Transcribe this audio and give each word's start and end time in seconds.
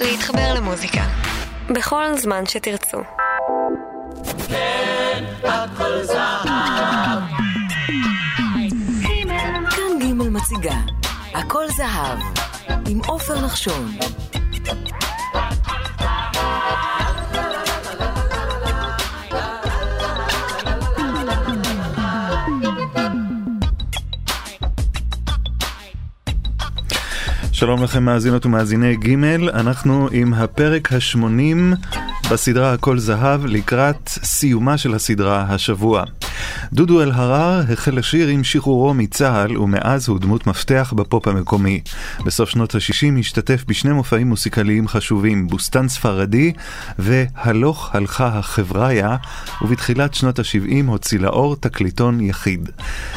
להתחבר 0.00 0.54
למוזיקה. 0.54 1.02
בכל 1.70 2.04
זמן 2.16 2.46
שתרצו. 2.46 2.98
כן, 4.48 5.24
הכל 5.44 6.02
זהב. 6.02 6.44
כאן 9.70 9.98
ג' 10.00 10.04
מציגה, 10.12 10.76
הכל 11.34 11.64
זהב, 11.68 12.18
עם 12.88 13.00
עופר 13.06 13.44
נחשון. 13.44 13.96
שלום 27.54 27.82
לכם 27.82 28.04
מאזינות 28.04 28.46
ומאזיני 28.46 28.96
ג', 28.96 29.24
אנחנו 29.48 30.08
עם 30.12 30.34
הפרק 30.34 30.92
ה-80 30.92 31.76
בסדרה 32.30 32.72
הכל 32.72 32.98
זהב 32.98 33.46
לקראת 33.46 34.08
סיומה 34.08 34.78
של 34.78 34.94
הסדרה 34.94 35.46
השבוע. 35.48 36.04
דודו 36.74 37.02
אלהרר 37.02 37.62
החל 37.72 37.98
לשיר 37.98 38.28
עם 38.28 38.44
שחרורו 38.44 38.94
מצה"ל 38.94 39.58
ומאז 39.58 40.08
הוא 40.08 40.18
דמות 40.18 40.46
מפתח 40.46 40.92
בפופ 40.96 41.28
המקומי. 41.28 41.80
בסוף 42.24 42.50
שנות 42.50 42.74
ה-60 42.74 43.18
השתתף 43.18 43.64
בשני 43.68 43.92
מופעים 43.92 44.28
מוסיקליים 44.28 44.88
חשובים, 44.88 45.46
בוסטן 45.46 45.88
ספרדי 45.88 46.52
והלוך 46.98 47.94
הלכה 47.94 48.26
החבריה, 48.26 49.16
ובתחילת 49.62 50.14
שנות 50.14 50.38
ה-70 50.38 50.86
הוציא 50.86 51.18
לאור 51.18 51.56
תקליטון 51.56 52.20
יחיד. 52.20 52.70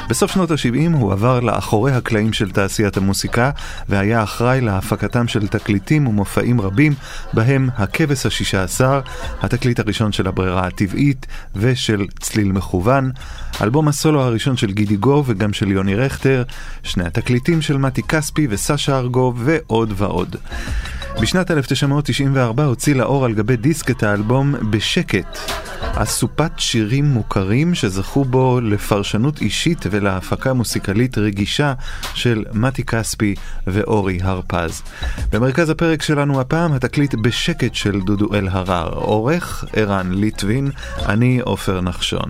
בסוף 0.09 0.31
שנות 0.31 0.51
ה-70 0.51 0.93
הוא 0.93 1.13
עבר 1.13 1.39
לאחורי 1.39 1.91
הקלעים 1.91 2.33
של 2.33 2.51
תעשיית 2.51 2.97
המוסיקה 2.97 3.51
והיה 3.89 4.23
אחראי 4.23 4.61
להפקתם 4.61 5.27
של 5.27 5.47
תקליטים 5.47 6.07
ומופעים 6.07 6.61
רבים, 6.61 6.93
בהם 7.33 7.69
הכבש 7.75 8.25
השישה 8.25 8.63
עשר, 8.63 9.01
התקליט 9.41 9.79
הראשון 9.79 10.11
של 10.11 10.27
הברירה 10.27 10.67
הטבעית 10.67 11.25
ושל 11.55 12.05
צליל 12.19 12.51
מכוון, 12.51 13.11
אלבום 13.61 13.87
הסולו 13.87 14.21
הראשון 14.21 14.57
של 14.57 14.71
גידי 14.71 14.95
גוב 14.95 15.25
וגם 15.27 15.53
של 15.53 15.71
יוני 15.71 15.95
רכטר, 15.95 16.43
שני 16.83 17.03
התקליטים 17.05 17.61
של 17.61 17.77
מתי 17.77 18.03
כספי 18.03 18.47
וסשה 18.49 18.97
ארגוב 18.97 19.41
ועוד 19.45 19.93
ועוד. 19.95 20.35
בשנת 21.21 21.51
1994 21.51 22.63
הוציא 22.63 22.95
לאור 22.95 23.25
על 23.25 23.33
גבי 23.33 23.55
דיסק 23.55 23.91
את 23.91 24.03
האלבום 24.03 24.55
בשקט, 24.69 25.37
אסופת 25.81 26.51
שירים 26.57 27.05
מוכרים 27.05 27.75
שזכו 27.75 28.25
בו 28.25 28.59
לפרשנות 28.61 29.41
אישית 29.41 29.85
ולהפקה 29.91 30.53
מוסיקלית 30.53 31.17
רגישה 31.17 31.73
של 32.13 32.43
מתי 32.53 32.83
כספי 32.83 33.35
ואורי 33.67 34.19
הרפז. 34.21 34.81
במרכז 35.31 35.69
הפרק 35.69 36.01
שלנו 36.01 36.41
הפעם 36.41 36.73
התקליט 36.73 37.15
בשקט 37.15 37.75
של 37.75 38.01
דודו 38.01 38.33
אלהרר, 38.33 38.93
עורך 38.93 39.65
ערן 39.73 40.11
ליטבין, 40.11 40.71
אני 41.05 41.39
עופר 41.39 41.81
נחשון. 41.81 42.29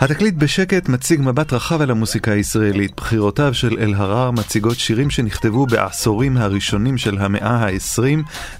התקליט 0.00 0.34
בשקט 0.34 0.88
מציג 0.88 1.20
מבט 1.20 1.52
רחב 1.52 1.80
על 1.80 1.90
המוסיקה 1.90 2.32
הישראלית. 2.32 2.92
בחירותיו 2.96 3.54
של 3.54 3.76
אלהרר 3.80 4.30
מציגות 4.30 4.78
שירים 4.78 5.10
שנכתבו 5.10 5.66
בעשורים 5.66 6.36
הראשונים 6.36 6.98
של 6.98 7.18
המאה 7.18 7.50
ה-20, 7.50 8.02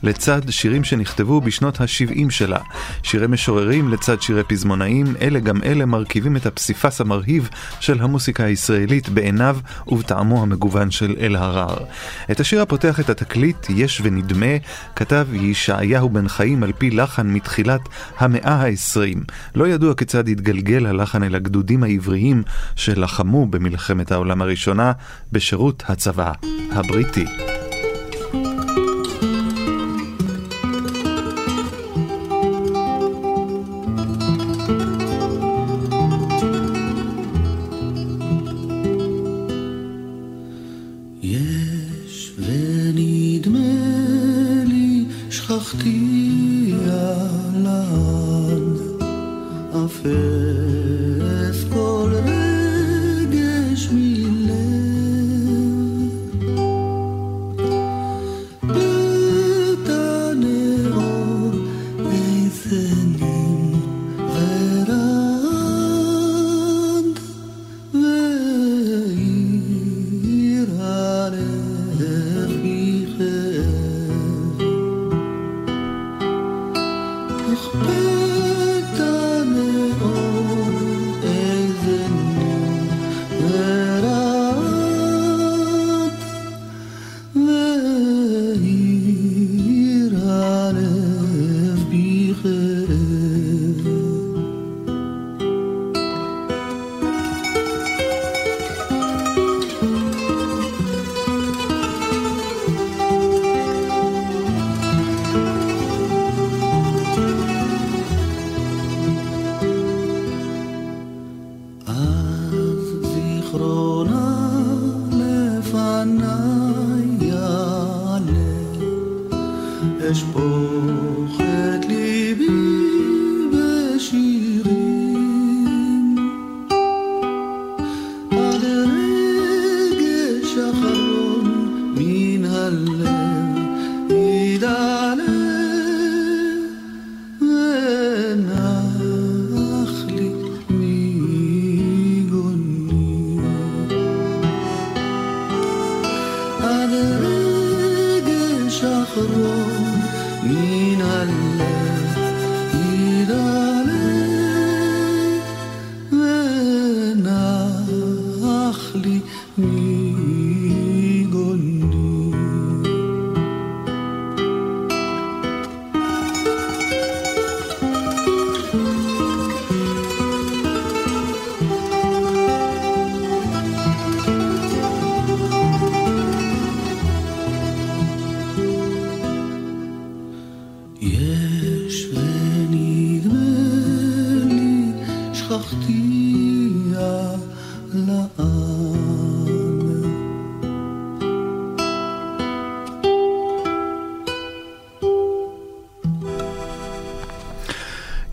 לצד 0.02 0.50
שירים 0.50 0.84
שנכתבו 0.84 1.40
בשנות 1.40 1.80
ה-70 1.80 2.30
שלה. 2.30 2.58
שירי 3.02 3.26
משוררים 3.26 3.88
לצד 3.88 4.22
שירי 4.22 4.42
פזמונאים, 4.44 5.06
אלה 5.20 5.40
גם 5.40 5.62
אלה 5.62 5.86
מרכיבים 5.86 6.36
את 6.36 6.46
הפסיפס 6.46 7.00
המרהיב 7.00 7.48
של 7.80 8.00
המוסיקה 8.00 8.44
הישראלית 8.44 9.08
בעיניו 9.08 9.58
ובטעמו 9.86 10.42
המגוון 10.42 10.90
של 10.90 11.16
אלהרר. 11.20 11.76
את 12.30 12.40
השיר 12.40 12.62
הפותח 12.62 13.00
את 13.00 13.10
התקליט, 13.10 13.66
יש 13.68 14.00
ונדמה, 14.04 14.56
כתב 14.96 15.26
ישעיהו 15.32 16.08
בן 16.08 16.28
חיים 16.28 16.62
על 16.62 16.72
פי 16.72 16.90
לחן 16.90 17.26
מתחילת 17.26 17.80
המאה 18.18 18.54
ה-20. 18.54 19.32
לא 19.54 19.68
ידוע 19.68 19.94
כיצד 19.94 20.28
התגלגל 20.28 20.86
הלחן 20.86 21.25
אל 21.26 21.34
הגדודים 21.34 21.82
העבריים 21.82 22.42
שלחמו 22.76 23.46
במלחמת 23.46 24.12
העולם 24.12 24.42
הראשונה 24.42 24.92
בשירות 25.32 25.82
הצבא 25.88 26.32
הבריטי. 26.72 27.55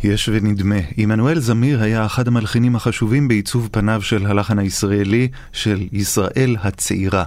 יש 0.03 0.29
ונדמה. 0.33 0.75
עמנואל 0.97 1.39
זמיר 1.39 1.83
היה 1.83 2.05
אחד 2.05 2.27
המלחינים 2.27 2.75
החשובים 2.75 3.27
בעיצוב 3.27 3.69
פניו 3.71 4.01
של 4.01 4.25
הלחן 4.25 4.59
הישראלי 4.59 5.27
של 5.51 5.87
ישראל 5.91 6.55
הצעירה. 6.59 7.23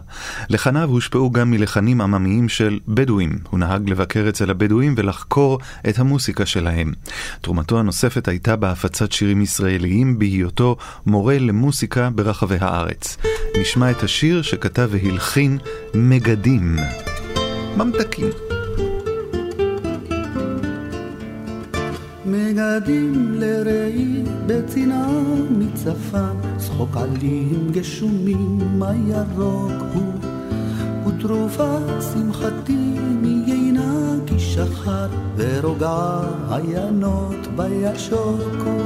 לחניו 0.50 0.88
הושפעו 0.90 1.30
גם 1.30 1.50
מלחנים 1.50 2.00
עממיים 2.00 2.48
של 2.48 2.78
בדואים. 2.88 3.38
הוא 3.50 3.60
נהג 3.60 3.90
לבקר 3.90 4.28
אצל 4.28 4.50
הבדואים 4.50 4.94
ולחקור 4.96 5.58
את 5.88 5.98
המוסיקה 5.98 6.46
שלהם. 6.46 6.92
תרומתו 7.40 7.78
הנוספת 7.78 8.28
הייתה 8.28 8.56
בהפצת 8.56 9.12
שירים 9.12 9.42
ישראליים 9.42 10.18
בהיותו 10.18 10.76
מורה 11.06 11.38
למוסיקה 11.38 12.10
ברחבי 12.10 12.56
הארץ. 12.60 13.16
נשמע 13.60 13.90
את 13.90 14.02
השיר 14.02 14.42
שכתב 14.42 14.88
והלחין 14.92 15.58
מגדים. 15.94 16.76
ממתקים. 17.76 18.45
מגדים 22.66 23.34
לראי 23.34 24.22
בצנעה 24.46 25.22
מצפן, 25.50 26.36
צחוק 26.56 26.96
עלים 26.96 27.68
גשומים, 27.72 28.58
מה 28.78 28.92
ירוק 29.06 29.82
הוא, 29.94 30.12
ותרופה 31.06 31.78
שמחתי 32.12 32.76
מיינה 33.22 34.14
כי 34.26 34.38
שחר, 34.38 35.06
ורוגעה 35.36 36.22
עיינות 36.50 37.46
בישוקו. 37.56 38.78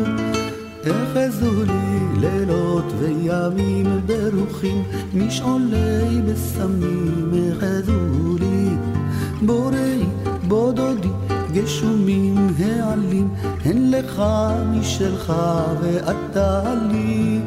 אחזו 0.82 1.64
לי 1.64 2.20
לילות 2.20 2.84
וימים 2.98 4.00
ברוכים, 4.06 4.82
משעולי 5.14 6.22
בשמים 6.26 7.30
אחזו 7.52 8.36
לי, 8.40 8.68
בוראי 9.42 10.02
בודודי 10.48 11.19
גשומים 11.52 12.54
העלים, 12.58 13.28
הן 13.64 13.90
לך 13.90 14.22
משלך 14.72 15.32
ואתה 15.80 16.74
לי. 16.90 17.40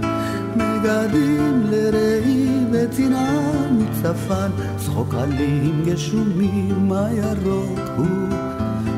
מגדים 0.56 1.64
לראי 1.70 2.48
וצנעה 2.72 3.70
מצפן, 3.72 4.50
צחוק 4.78 5.14
עלים 5.14 5.84
גשומים 5.86 6.92
הירוק 6.92 7.80
הוא, 7.98 8.38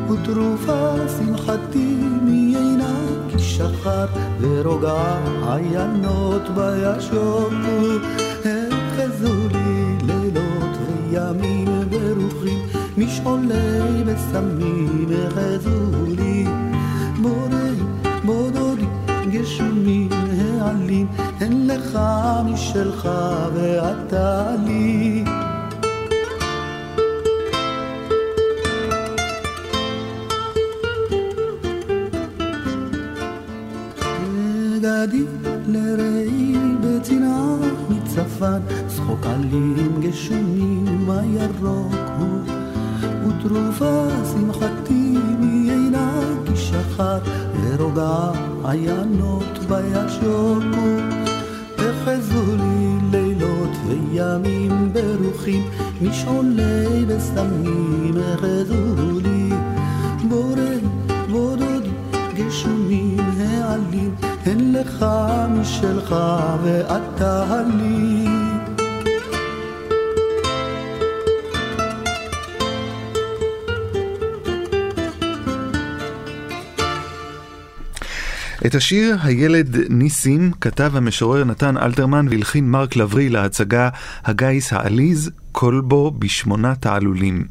ותרופה 0.09 0.95
שמחתי 1.17 1.97
מיינה 2.21 2.95
כי 3.29 3.39
שחר, 3.39 4.05
ורוגע 4.39 5.17
עיינות 5.47 6.41
בישוקו. 6.55 8.05
החזו 8.45 9.33
לי 9.51 9.97
לילות 10.07 10.77
וימים 11.11 11.67
ברוכים 11.89 12.74
משעולי 12.97 14.03
בשמים 14.05 15.07
החזו 15.27 16.05
לי. 16.17 16.45
בורי 17.21 17.75
בודודי 18.25 18.85
גשומים 19.31 20.09
העלים 20.61 21.07
הן 21.39 21.67
לך 21.67 21.99
משלך 22.45 23.09
ואתה 23.53 24.55
לי. 24.65 25.23
גדי 34.81 35.25
לראי 35.67 36.55
צחוק 38.87 39.25
עלים 39.25 40.01
גשומים 40.01 41.09
הירוק 41.09 42.04
הוא 43.49 43.51
ותרופה 43.51 44.07
שמחתי 44.33 45.17
מיינה 45.39 46.19
כי 46.45 46.55
שחר 46.55 47.17
ורוגע 47.61 48.31
עיינות 48.63 49.59
בישוקו 49.67 50.87
החזו 51.77 52.55
לי 52.55 52.97
לילות 53.11 53.69
וימים 53.87 54.93
ברוכים 54.93 55.63
משעולי 56.01 57.05
בשמים 57.07 58.15
החזו 58.17 59.19
לי. 59.23 59.49
בורא 60.29 60.75
בודודי 61.31 61.89
גשומים 62.33 63.19
העלים 63.39 64.15
הן 64.45 64.73
לך 64.73 65.05
משלך 65.49 66.15
ואתה 66.63 67.61
לי 67.77 68.24
את 78.65 78.75
השיר 78.75 79.17
"הילד 79.23 79.77
ניסים" 79.89 80.51
כתב 80.61 80.91
המשורר 80.95 81.43
נתן 81.43 81.77
אלתרמן 81.77 82.27
והלחין 82.27 82.69
מרק 82.69 82.95
לברי 82.95 83.29
להצגה 83.29 83.89
"הגיס 84.25 84.73
העליז", 84.73 85.31
כלבו 85.51 86.11
בשמונה 86.19 86.75
תעלולים, 86.75 87.45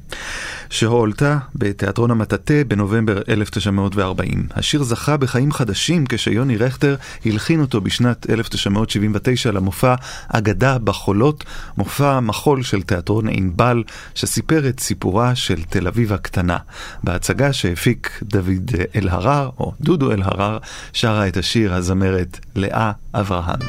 שהועלתה 0.74 1.38
בתיאטרון 1.54 2.10
המטאטה 2.10 2.54
בנובמבר 2.68 3.22
1940. 3.28 4.46
השיר 4.54 4.82
זכה 4.82 5.16
בחיים 5.16 5.52
חדשים 5.52 6.04
כשיוני 6.08 6.56
רכטר 6.56 6.96
הלחין 7.24 7.60
אותו 7.60 7.80
בשנת 7.80 8.30
1979 8.30 9.50
למופע 9.50 9.94
אגדה 10.28 10.78
בחולות, 10.78 11.44
מופע 11.76 12.20
מחול 12.20 12.62
של 12.62 12.82
תיאטרון 12.82 13.28
ענבל, 13.28 13.82
שסיפר 14.14 14.68
את 14.68 14.80
סיפורה 14.80 15.34
של 15.34 15.62
תל 15.62 15.86
אביב 15.86 16.12
הקטנה. 16.12 16.58
בהצגה 17.04 17.52
שהפיק 17.52 18.20
דוד 18.22 18.70
אלהרר, 18.96 19.50
או 19.58 19.72
דודו 19.80 20.12
אלהרר, 20.12 20.58
שרה 20.92 21.28
את 21.28 21.36
השיר 21.36 21.74
הזמרת 21.74 22.38
לאה 22.56 22.92
אברהם. 23.14 23.60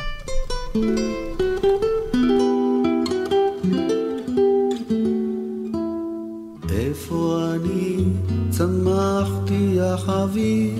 איפה 6.77 7.45
אני? 7.55 8.03
צמחתי 8.49 9.81
החביב 9.81 10.79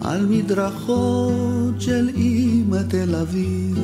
על 0.00 0.26
מדרכות 0.26 1.80
של 1.80 2.08
אמא 2.16 2.82
תל 2.88 3.14
אביב. 3.14 3.78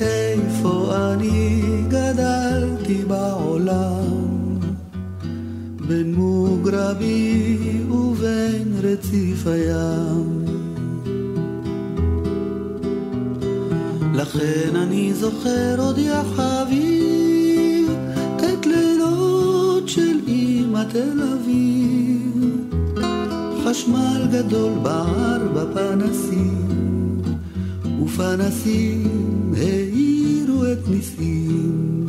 איפה 0.00 0.94
אני 1.12 1.62
גדלתי 1.88 3.04
בעולם? 3.08 4.30
בין 5.88 6.14
מוגרבי 6.14 7.58
ובין 7.90 8.72
רציף 8.82 9.46
הים. 9.46 10.44
לכן 14.14 14.76
אני 14.76 15.14
זוכר 15.14 15.74
עוד 15.78 15.98
יא 15.98 16.22
תל 20.92 21.22
אביב. 21.34 22.20
חשמל 23.64 24.26
גדול 24.32 24.72
בער 24.82 25.48
בפנסים 25.54 27.22
ופנסים 28.02 29.54
האירו 29.56 30.64
את 30.72 30.88
ניסים. 30.88 32.06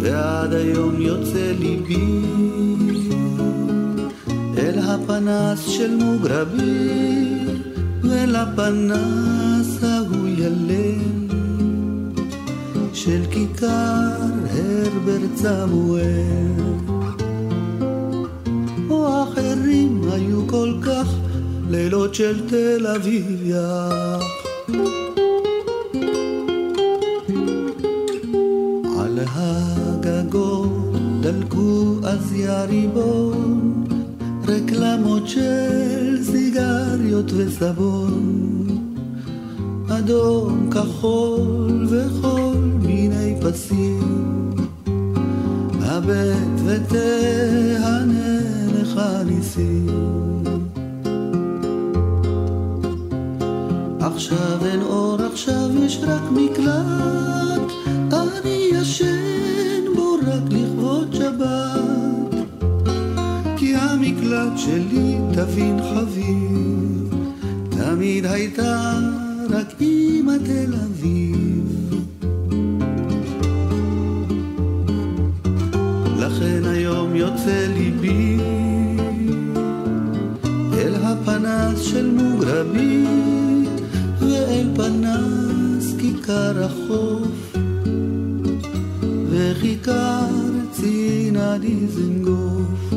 ועד 0.00 0.52
היום 0.52 1.00
יוצא 1.00 1.52
ליבי 1.58 2.22
אל 4.58 4.78
הפנס 4.78 5.66
של 5.68 5.96
מוגרבי 5.96 7.38
ולפנס 8.02 9.84
ההוא 9.84 10.28
ילל 10.28 11.25
של 13.06 13.22
כיכר 13.30 14.16
הרבר 14.50 15.26
צמואל 15.34 16.52
או 18.90 19.22
אחרים 19.22 20.00
היו 20.12 20.48
כל 20.48 20.72
כך 20.82 21.14
לילות 21.70 22.14
של 22.14 22.48
תל 22.48 22.86
אביב. 22.86 23.42
יח 23.44 24.24
על 28.98 29.18
הגגות 29.34 30.92
דלקו 31.20 31.96
אז 32.02 32.32
יריבון 32.32 33.84
רקלמות 34.48 35.28
של 35.28 36.22
סיגריות 36.22 37.32
וסבון. 37.36 38.46
אדום, 39.88 40.70
כחול 40.70 41.86
וכל 41.90 42.25
ותהנה 46.88 48.38
לך 48.80 49.00
ניסים 49.26 50.44
עכשיו 54.00 54.66
אין 54.66 54.82
אור, 54.82 55.22
עכשיו 55.32 55.70
יש 55.84 55.98
רק 56.02 56.22
מקלט. 56.32 57.72
אני 58.12 58.70
ישן 58.72 59.84
בו 59.96 60.14
רק 60.14 60.42
לכבוד 60.50 61.14
שבת. 61.14 62.06
המקלט 63.96 64.58
שלי 64.58 65.16
תבין 65.32 65.78
חביב, 65.82 67.14
תמיד 67.70 68.26
הייתה 68.26 68.98
רק 69.50 69.80
אימא 69.80 70.32
תל 70.44 70.74
אביב. 70.74 71.45
החוף 87.26 87.56
וכיכר 89.30 90.26
צינה 90.72 91.58
דיזנגוף 91.58 92.94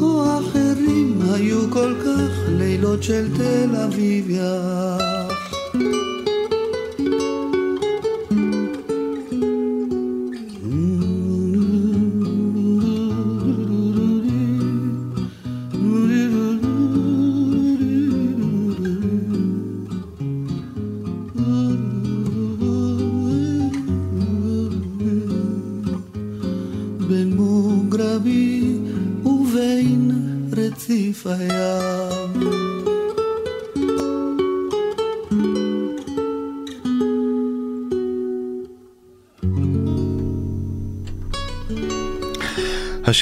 או 0.00 0.38
אחרים 0.38 1.18
היו 1.34 1.70
כל 1.70 1.94
כך 2.04 2.48
לילות 2.48 3.02
של 3.02 3.36
תל 3.36 3.76
אביב 3.76 4.30
יח 4.30 5.11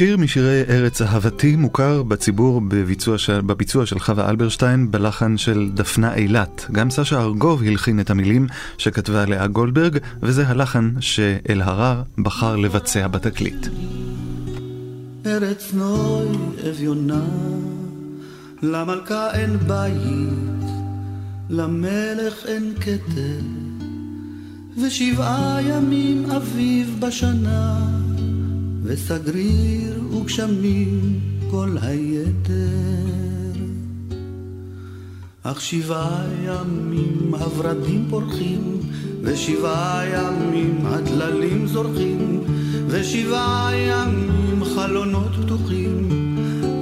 השיר 0.00 0.16
משירי 0.16 0.62
ארץ 0.68 1.02
אהבתי 1.02 1.56
מוכר 1.56 2.02
בציבור 2.02 2.60
בביצוע 2.60 3.18
של, 3.18 3.40
בביצוע 3.40 3.86
של 3.86 3.98
חווה 3.98 4.30
אלברשטיין 4.30 4.90
בלחן 4.90 5.38
של 5.38 5.70
דפנה 5.74 6.14
אילת. 6.14 6.66
גם 6.72 6.90
סשה 6.90 7.20
ארגוב 7.20 7.62
הלחין 7.62 8.00
את 8.00 8.10
המילים 8.10 8.46
שכתבה 8.78 9.26
לאה 9.26 9.46
גולדברג, 9.46 9.98
וזה 10.22 10.48
הלחן 10.48 10.90
שאלהרר 11.00 12.02
בחר 12.18 12.56
לבצע 12.56 13.08
בתקליט. 13.08 13.66
ארץ 15.26 15.72
נוי 15.74 16.36
אביונה, 16.70 17.24
למלכה 18.62 19.32
אין 19.32 19.56
בית, 19.56 20.70
למלך 21.50 22.46
אין 22.46 22.74
כתר, 22.80 23.40
ושבעה 24.82 25.58
ימים 25.62 26.30
אביב 26.30 26.96
בשנה, 27.00 27.90
וסגריר 28.90 30.00
וגשמים 30.14 31.20
כל 31.50 31.76
היתר. 31.82 33.60
אך 35.42 35.60
שבעה 35.60 36.24
ימים 36.44 37.34
הורדים 37.34 38.06
פורחים, 38.10 38.80
ושבעה 39.22 40.02
ימים 40.06 40.86
הטללים 40.86 41.66
זורחים, 41.66 42.40
ושבעה 42.86 43.70
ימים 43.76 44.64
חלונות 44.64 45.32
פתוחים, 45.44 46.08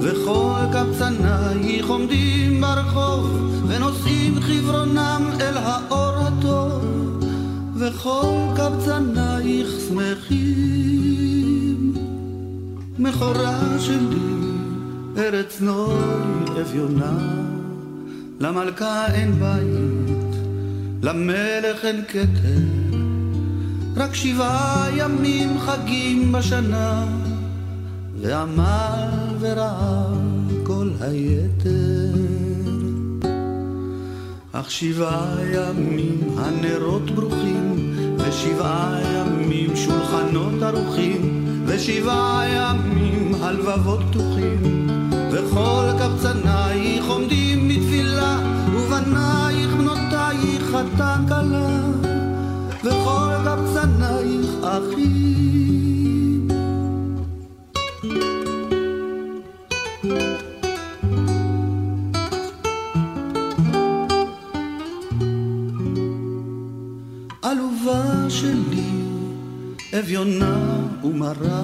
וכל 0.01 0.59
קבצנייך 0.73 1.87
עומדים 1.87 2.61
ברחוב, 2.61 3.53
ונושאים 3.67 4.39
חברונם 4.39 5.29
אל 5.41 5.57
האור 5.57 6.15
הטוב, 6.17 6.83
וכל 7.75 8.33
קבצנייך 8.55 9.67
שמחים. 9.87 11.38
מכורה 12.99 13.59
שלי, 13.79 14.33
ארץ 15.17 15.61
נוי 15.61 16.61
אביונה, 16.61 17.17
למלכה 18.39 19.13
אין 19.13 19.31
בית, 19.31 20.35
למלך 21.01 21.85
אין 21.85 22.01
כתר, 22.07 22.99
רק 23.95 24.15
שבעה 24.15 24.87
ימים 24.97 25.59
חגים 25.59 26.31
בשנה, 26.31 27.05
ועמל 28.21 29.09
ורעב 29.39 30.51
כל 30.63 30.89
היתר. 31.01 32.19
אך 34.51 34.71
שבעה 34.71 35.35
ימים 35.53 36.19
הנרות 36.37 37.11
ברוכים, 37.11 37.95
ושבעה 38.17 38.99
ימים 39.15 39.75
שולחנות 39.75 40.61
ערוכים, 40.61 41.38
ושבעה 41.69 42.43
ימים 42.47 43.35
הלבבות 43.41 43.99
פתוחים, 44.09 44.87
וכל 45.31 45.85
קבצנייך 45.99 47.05
עומדים 47.05 47.67
בתפילה, 47.67 48.39
ובנייך 48.73 49.73
בנותייך 49.73 50.63
חתן 50.63 51.25
כלה, 51.27 51.81
וכל 52.83 53.33
קבצנייך 53.45 54.49
אחים. 54.63 56.47
עלובה 67.41 68.29
שלי, 68.29 68.89
אביונה 69.99 70.78
ומרה, 71.09 71.63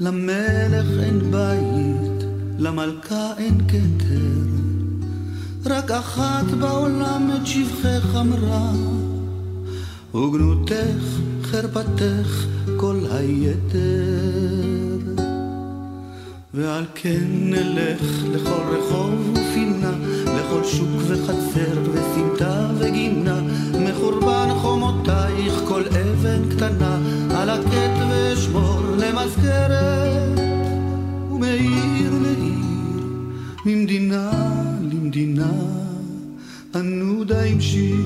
למלך 0.00 0.86
אין 1.02 1.30
בית, 1.30 2.24
למלכה 2.58 3.32
אין 3.38 3.58
כתר, 3.68 4.50
רק 5.66 5.90
אחת 5.90 6.44
בעולם 6.60 7.30
את 7.36 7.46
שבחך 7.46 8.16
אמרה, 8.20 8.72
וגנותך, 10.14 11.04
חרפתך, 11.42 12.46
כל 12.76 12.96
היתר. 13.10 13.80
ועל 16.54 16.84
כן 16.94 17.24
נלך 17.30 18.24
לכל 18.32 18.62
רחוב 18.76 19.32
ופינה, 19.32 19.92
לכל 20.24 20.64
שוק 20.64 21.02
וחצר 21.06 21.92
וסמטה 21.92 22.66
וגינה, 22.78 23.40
מחורבן 23.80 24.48
חומותייך 24.60 25.60
כל 25.68 25.82
אבן 25.82 26.48
קטנה, 26.50 26.98
על 27.40 27.50
הקט 27.50 27.96
ואשמור 28.10 28.80
למזכרת, 28.98 30.38
ומעיר 31.30 32.12
לעיר, 32.22 32.64
ממדינה 33.66 34.30
למדינה, 34.92 35.52
אנודה 36.74 37.42
עם 37.42 37.60
שיר 37.60 37.96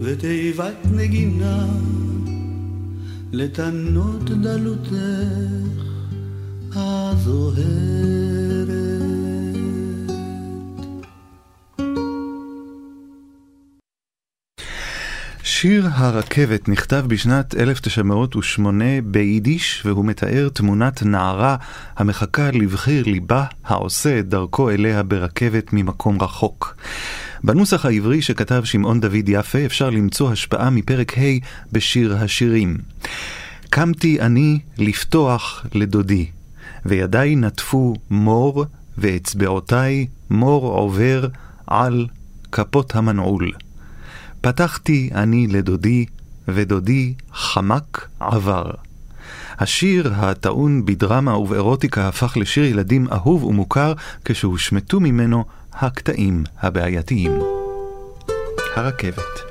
ותיבת 0.00 0.76
נגינה, 0.92 1.66
לטנות 3.32 4.30
דלותך. 4.30 4.94
הזוהרת. 6.74 8.17
שיר 15.60 15.88
הרכבת 15.92 16.68
נכתב 16.68 17.04
בשנת 17.08 17.54
1908 17.54 18.84
ביידיש, 19.04 19.82
והוא 19.86 20.04
מתאר 20.04 20.48
תמונת 20.48 21.02
נערה 21.02 21.56
המחכה 21.96 22.50
לבחיר 22.50 23.04
ליבה, 23.06 23.44
העושה 23.64 24.18
את 24.18 24.28
דרכו 24.28 24.70
אליה 24.70 25.02
ברכבת 25.02 25.72
ממקום 25.72 26.22
רחוק. 26.22 26.76
בנוסח 27.44 27.84
העברי 27.86 28.22
שכתב 28.22 28.62
שמעון 28.64 29.00
דוד 29.00 29.28
יפה 29.28 29.58
אפשר 29.66 29.90
למצוא 29.90 30.32
השפעה 30.32 30.70
מפרק 30.70 31.18
ה' 31.18 31.22
בשיר 31.72 32.16
השירים. 32.16 32.78
קמתי 33.70 34.20
אני 34.20 34.58
לפתוח 34.78 35.66
לדודי, 35.74 36.26
וידיי 36.86 37.36
נטפו 37.36 37.94
מור, 38.10 38.64
ואצבעותיי 38.98 40.06
מור 40.30 40.66
עובר 40.66 41.28
על 41.66 42.06
כפות 42.52 42.96
המנעול. 42.96 43.52
פתחתי 44.40 45.10
אני 45.14 45.46
לדודי, 45.46 46.06
ודודי 46.48 47.14
חמק 47.32 48.08
עבר. 48.20 48.70
השיר 49.58 50.12
הטעון 50.16 50.84
בדרמה 50.84 51.38
ובארוטיקה 51.38 52.08
הפך 52.08 52.36
לשיר 52.36 52.64
ילדים 52.64 53.06
אהוב 53.12 53.44
ומוכר 53.44 53.92
כשהושמטו 54.24 55.00
ממנו 55.00 55.44
הקטעים 55.72 56.44
הבעייתיים. 56.62 57.32
הרכבת 58.76 59.47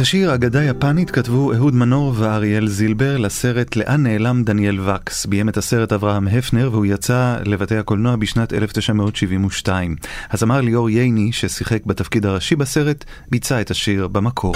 את 0.00 0.04
השיר 0.04 0.34
אגדה 0.34 0.64
יפנית 0.64 1.10
כתבו 1.10 1.52
אהוד 1.52 1.74
מנור 1.74 2.14
ואריאל 2.16 2.68
זילבר 2.68 3.16
לסרט 3.16 3.76
לאן 3.76 4.02
נעלם 4.02 4.42
דניאל 4.44 4.80
וקס. 4.80 5.26
ביים 5.26 5.48
את 5.48 5.56
הסרט 5.56 5.92
אברהם 5.92 6.28
הפנר 6.28 6.70
והוא 6.72 6.86
יצא 6.86 7.36
לבתי 7.44 7.76
הקולנוע 7.76 8.16
בשנת 8.16 8.52
1972. 8.52 9.96
הזמר 10.30 10.60
ליאור 10.60 10.90
ייני, 10.90 11.32
ששיחק 11.32 11.86
בתפקיד 11.86 12.26
הראשי 12.26 12.56
בסרט, 12.56 13.04
ביצע 13.30 13.60
את 13.60 13.70
השיר 13.70 14.08
במקור. 14.08 14.54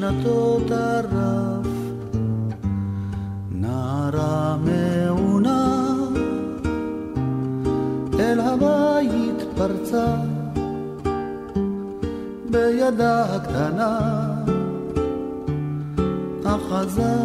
את 0.00 0.04
שנתות 0.04 0.70
הרף, 0.70 1.66
נערה 3.50 4.56
מעונה, 4.64 5.94
אל 8.18 8.40
הבית 8.40 9.42
פרצה, 9.56 10.14
בידה 12.50 13.24
הקטנה, 13.24 13.98
אחזה 16.44 17.16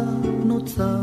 נוצה. 0.44 0.96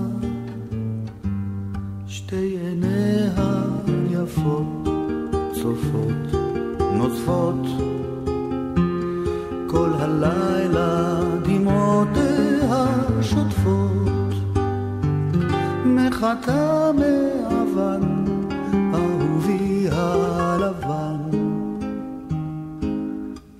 שתי 2.08 2.58
עיניה 2.62 3.64
יפות, 4.12 4.88
צופות, 5.54 6.40
נוצפות, 6.94 7.66
כל 9.68 9.90
הלילה 10.00 11.13
מחתה 16.24 16.92
מאבן, 16.94 18.02
אהובי 18.94 19.88
הלבן. 19.92 21.18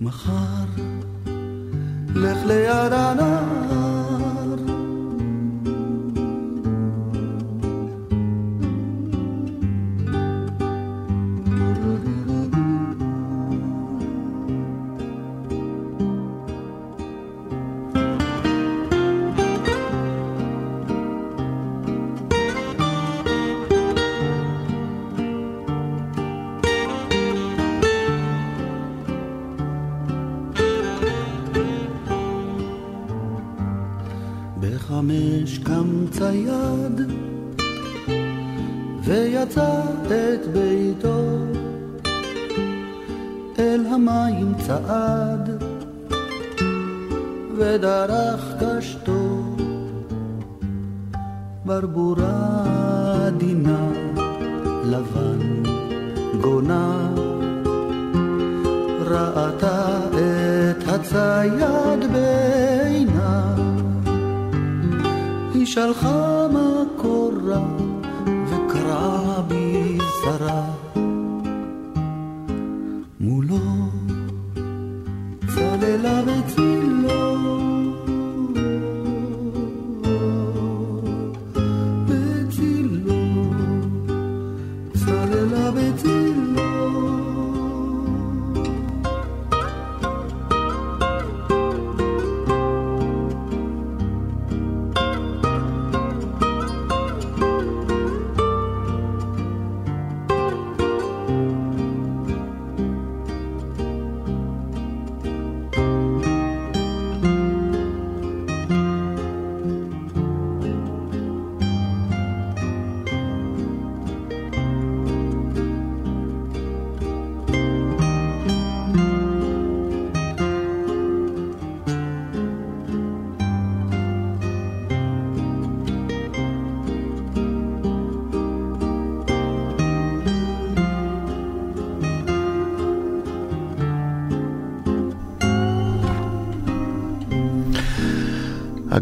מחר, 0.02 0.66
לך 2.16 2.38
ליד 2.46 2.94
הנהר 2.94 3.43
עדינה 53.36 53.88
לבן 54.84 55.64
גונה. 56.42 57.10
ראתה 59.02 60.00
את 60.12 60.88
הצייד 60.88 62.12
בעינה. 62.12 63.56
היא 65.54 65.66
שלחה 65.66 66.48
מקורה 66.48 67.62
וקרעה 68.28 69.42
מולו 69.50 70.73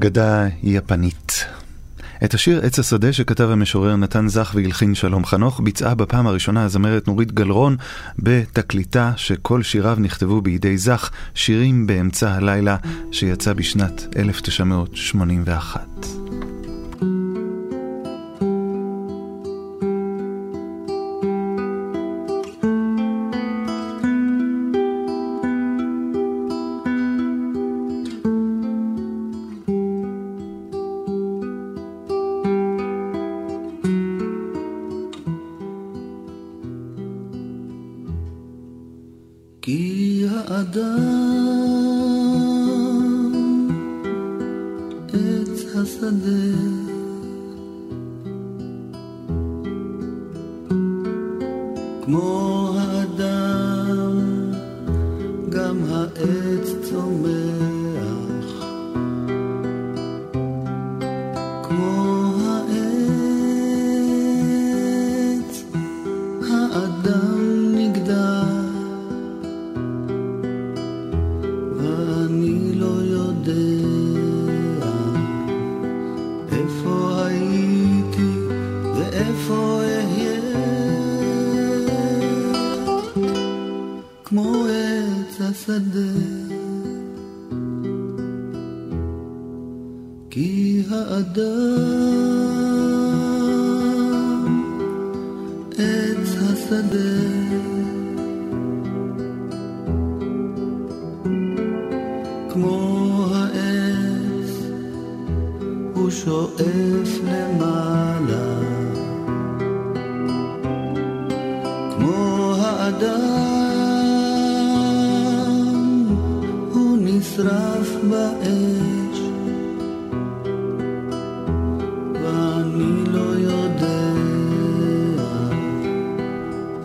אגדה 0.01 0.47
יפנית. 0.63 1.45
את 2.23 2.33
השיר 2.33 2.61
עץ 2.63 2.79
השדה 2.79 3.13
שכתב 3.13 3.49
המשורר 3.51 3.95
נתן 3.95 4.27
זך 4.27 4.51
והלחין 4.55 4.95
שלום 4.95 5.25
חנוך 5.25 5.61
ביצעה 5.63 5.95
בפעם 5.95 6.27
הראשונה 6.27 6.63
הזמרת 6.63 7.07
נורית 7.07 7.31
גלרון 7.31 7.77
בתקליטה 8.19 9.13
שכל 9.17 9.63
שיריו 9.63 9.97
נכתבו 9.99 10.41
בידי 10.41 10.77
זך, 10.77 11.11
שירים 11.35 11.87
באמצע 11.87 12.33
הלילה 12.33 12.77
שיצא 13.11 13.53
בשנת 13.53 14.07
1981. 14.17 16.20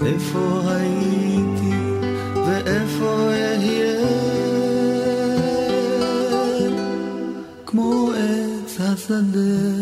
כי 0.06 0.12
האדם 8.82 9.75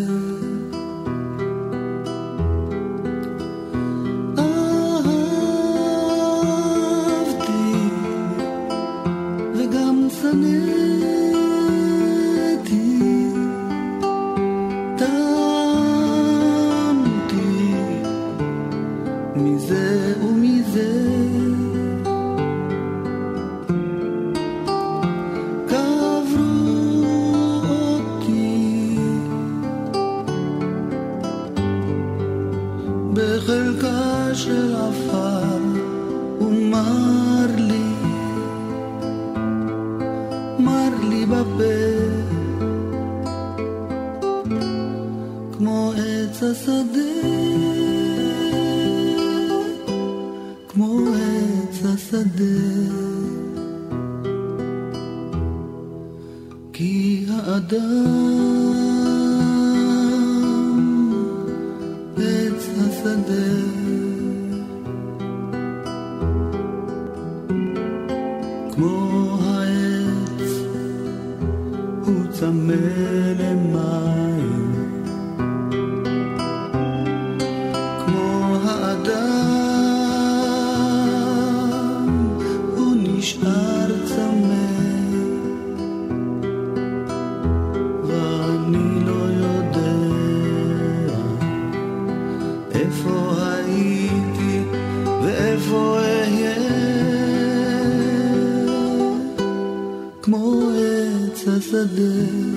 another. 101.84 102.53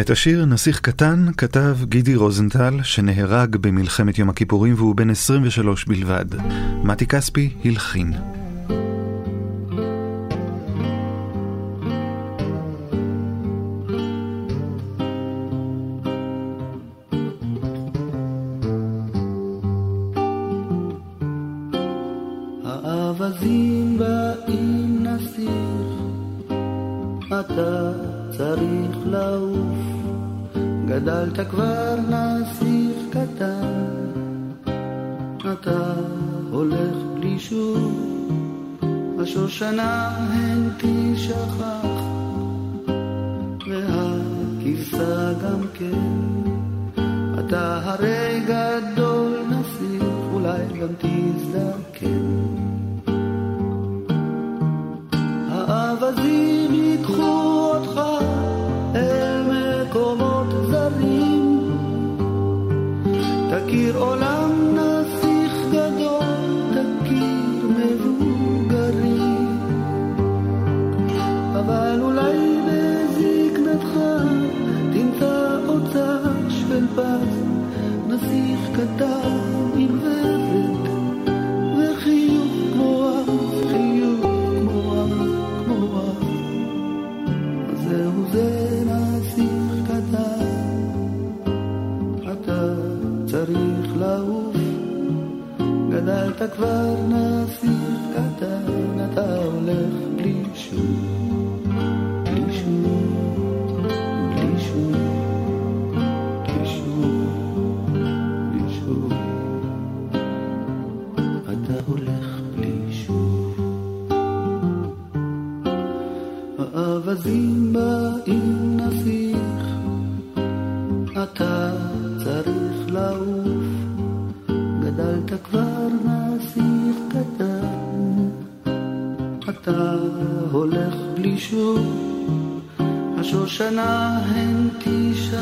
את 0.00 0.10
השיר 0.10 0.44
"נסיך 0.44 0.80
קטן" 0.80 1.26
כתב 1.36 1.76
גידי 1.82 2.14
רוזנטל, 2.16 2.82
שנהרג 2.82 3.56
במלחמת 3.56 4.18
יום 4.18 4.28
הכיפורים 4.28 4.74
והוא 4.74 4.94
בן 4.96 5.10
23 5.10 5.84
בלבד. 5.84 6.24
מתי 6.84 7.06
כספי 7.06 7.54
הלחין. 7.64 8.12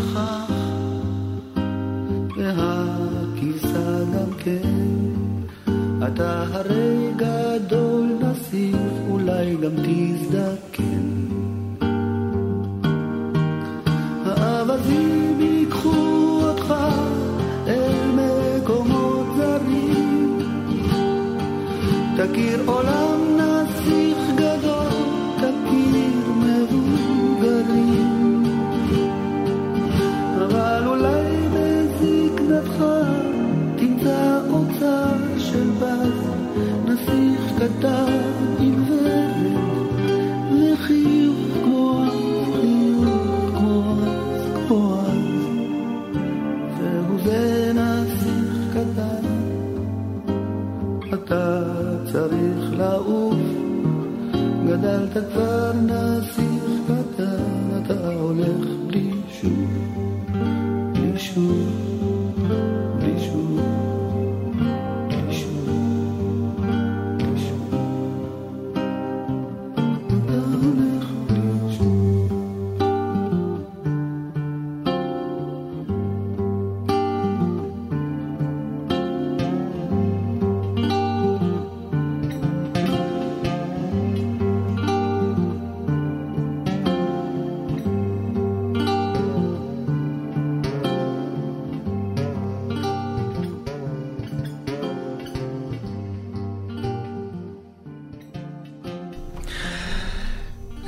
נכח, 0.03 0.53
והכבשה 2.37 4.05
גם 4.15 4.38
כן, 4.38 4.62
אתה 6.07 6.45
הרי... 6.53 6.72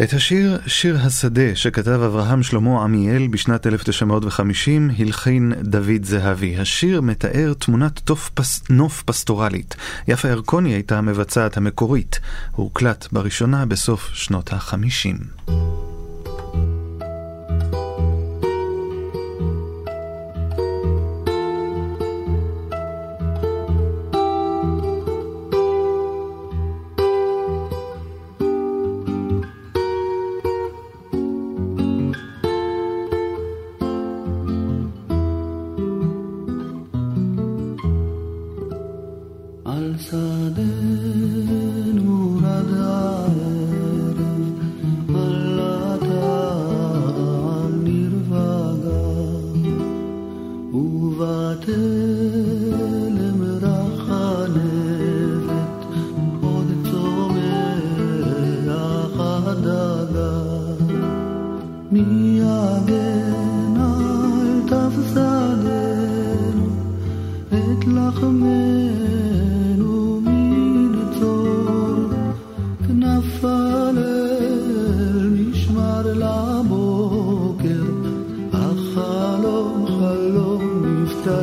את 0.05 0.13
השיר 0.13 0.59
"שיר 0.67 0.99
השדה" 1.01 1.55
שכתב 1.57 1.91
אברהם 1.91 2.43
שלמה 2.43 2.83
עמיאל 2.83 3.27
בשנת 3.27 3.67
1950 3.67 4.91
הלחין 4.99 5.53
דוד 5.63 6.05
זהבי. 6.05 6.57
השיר 6.57 7.01
מתאר 7.01 7.53
תמונת 7.59 8.11
פס... 8.35 8.63
נוף 8.71 9.03
פסטורלית. 9.03 9.77
יפה 10.09 10.29
ירקוני 10.29 10.75
הייתה 10.75 10.99
המבצעת 10.99 11.57
המקורית. 11.57 12.21
הוא 12.53 12.65
הוקלט 12.65 13.13
בראשונה 13.13 13.67
בסוף 13.67 14.11
שנות 14.13 14.53
ה-50. 14.53 15.53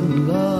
love. 0.01 0.50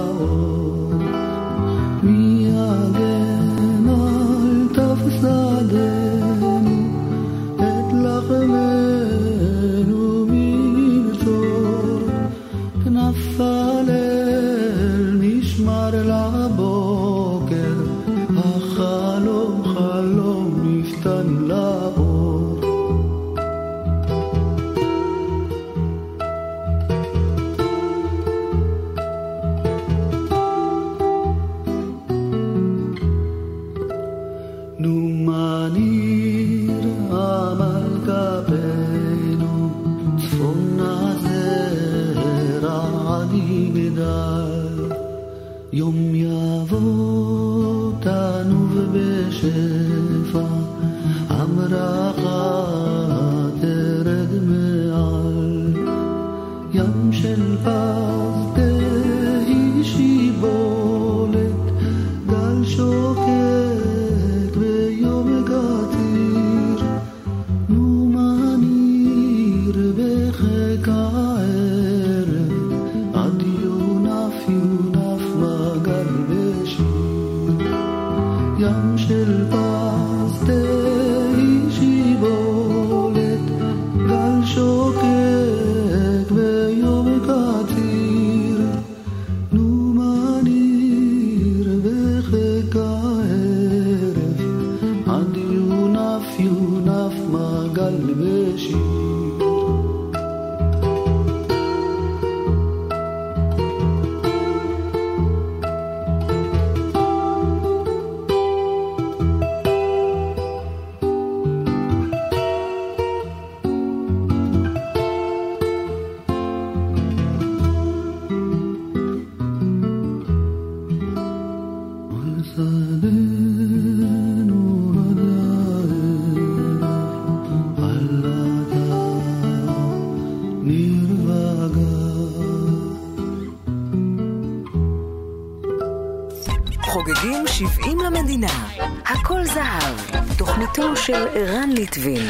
של 140.94 141.26
ערן 141.34 141.70
ליטבין. 141.70 142.22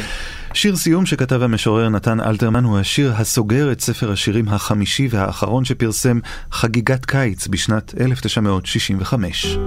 שיר 0.53 0.75
סיום 0.75 1.05
שכתב 1.05 1.41
המשורר 1.41 1.89
נתן 1.89 2.19
אלתרמן 2.21 2.63
הוא 2.63 2.79
השיר 2.79 3.13
הסוגר 3.17 3.71
את 3.71 3.81
ספר 3.81 4.11
השירים 4.11 4.47
החמישי 4.49 5.07
והאחרון 5.11 5.65
שפרסם 5.65 6.19
חגיגת 6.51 7.05
קיץ 7.05 7.47
בשנת 7.47 7.93
1965. 7.99 9.57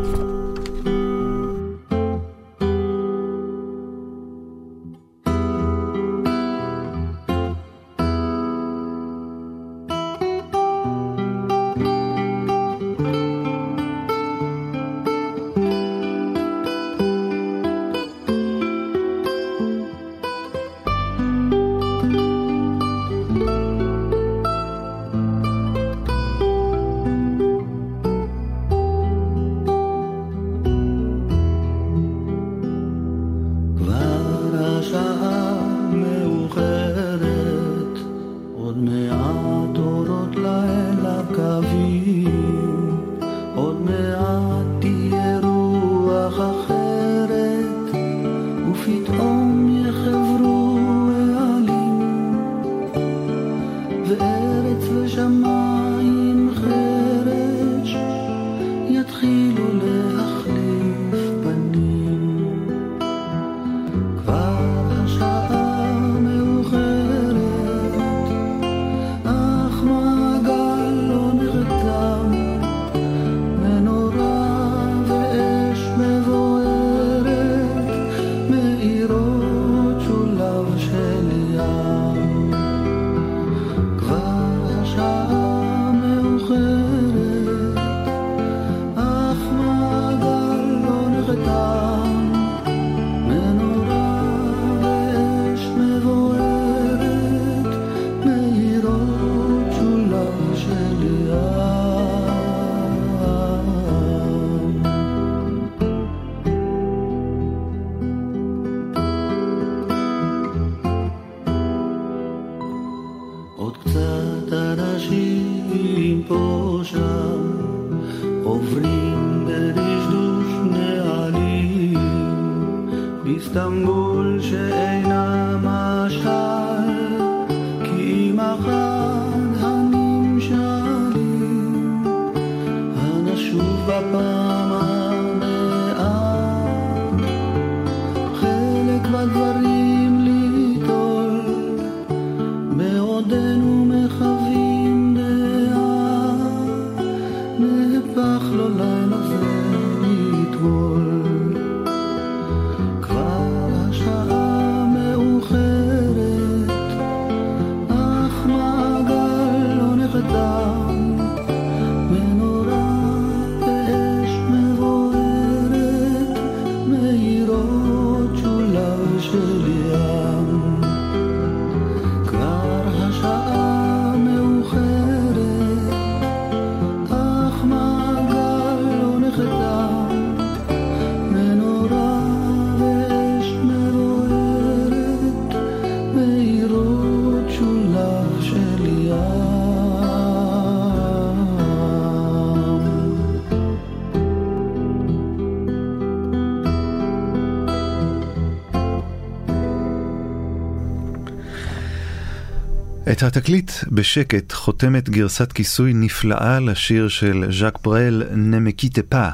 התקליט 203.27 203.73
בשקט 203.93 204.53
חותמת 204.53 205.09
גרסת 205.09 205.53
כיסוי 205.53 205.93
נפלאה 205.95 206.61
לשיר 206.61 207.09
של 207.09 207.45
ז'אק 207.51 207.79
ברל 207.85 208.23
נמקיטה 208.35 209.03
פא 209.09 209.29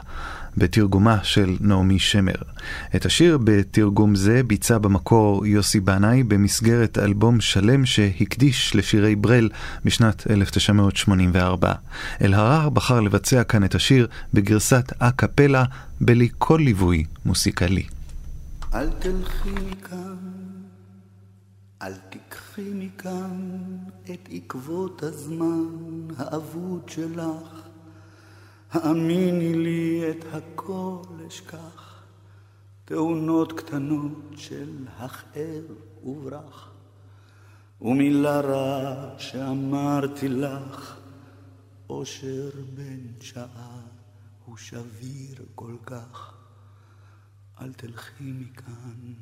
בתרגומה 0.56 1.18
של 1.22 1.56
נעמי 1.60 1.98
שמר. 1.98 2.34
את 2.96 3.06
השיר 3.06 3.38
בתרגום 3.44 4.14
זה 4.14 4.42
ביצע 4.42 4.78
במקור 4.78 5.46
יוסי 5.46 5.80
בנאי 5.80 6.22
במסגרת 6.22 6.98
אלבום 6.98 7.40
שלם 7.40 7.86
שהקדיש 7.86 8.76
לשירי 8.76 9.16
ברל 9.16 9.48
בשנת 9.84 10.26
1984. 10.30 11.72
אלהרר 12.22 12.68
בחר 12.68 13.00
לבצע 13.00 13.44
כאן 13.44 13.64
את 13.64 13.74
השיר 13.74 14.06
בגרסת 14.34 14.92
א-קפלה 14.98 15.64
בלי 16.00 16.28
כל 16.38 16.60
ליווי 16.64 17.04
מוסיקלי. 17.24 17.84
אל 18.74 18.88
תלכי 18.98 19.50
מכאן, 19.50 20.41
אל 21.82 21.96
תיקחי 21.96 22.70
מכאן 22.74 23.78
את 24.04 24.28
עקבות 24.30 25.02
הזמן 25.02 26.08
האבוד 26.16 26.88
שלך. 26.88 27.68
האמיני 28.70 29.54
לי 29.54 30.10
את 30.10 30.24
הכל 30.32 31.02
אשכח, 31.28 32.02
תאונות 32.84 33.52
קטנות 33.52 34.32
של 34.36 34.86
הכאב 34.96 35.64
וברח, 36.04 36.70
ומילה 37.80 38.40
רע 38.40 39.18
שאמרתי 39.18 40.28
לך, 40.28 40.96
אושר 41.90 42.50
בן 42.74 43.20
שעה 43.20 43.80
הוא 44.44 44.56
שביר 44.56 45.44
כל 45.54 45.76
כך. 45.86 46.34
אל 47.60 47.72
תלכי 47.72 48.32
מכאן, 48.32 49.14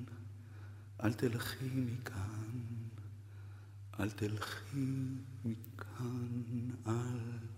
אל 1.04 1.12
תלכי 1.12 1.68
מכאן, 1.74 2.39
אל 4.00 4.08
תלכי 4.16 4.80
מכאן, 5.44 6.30
אל 6.88 6.92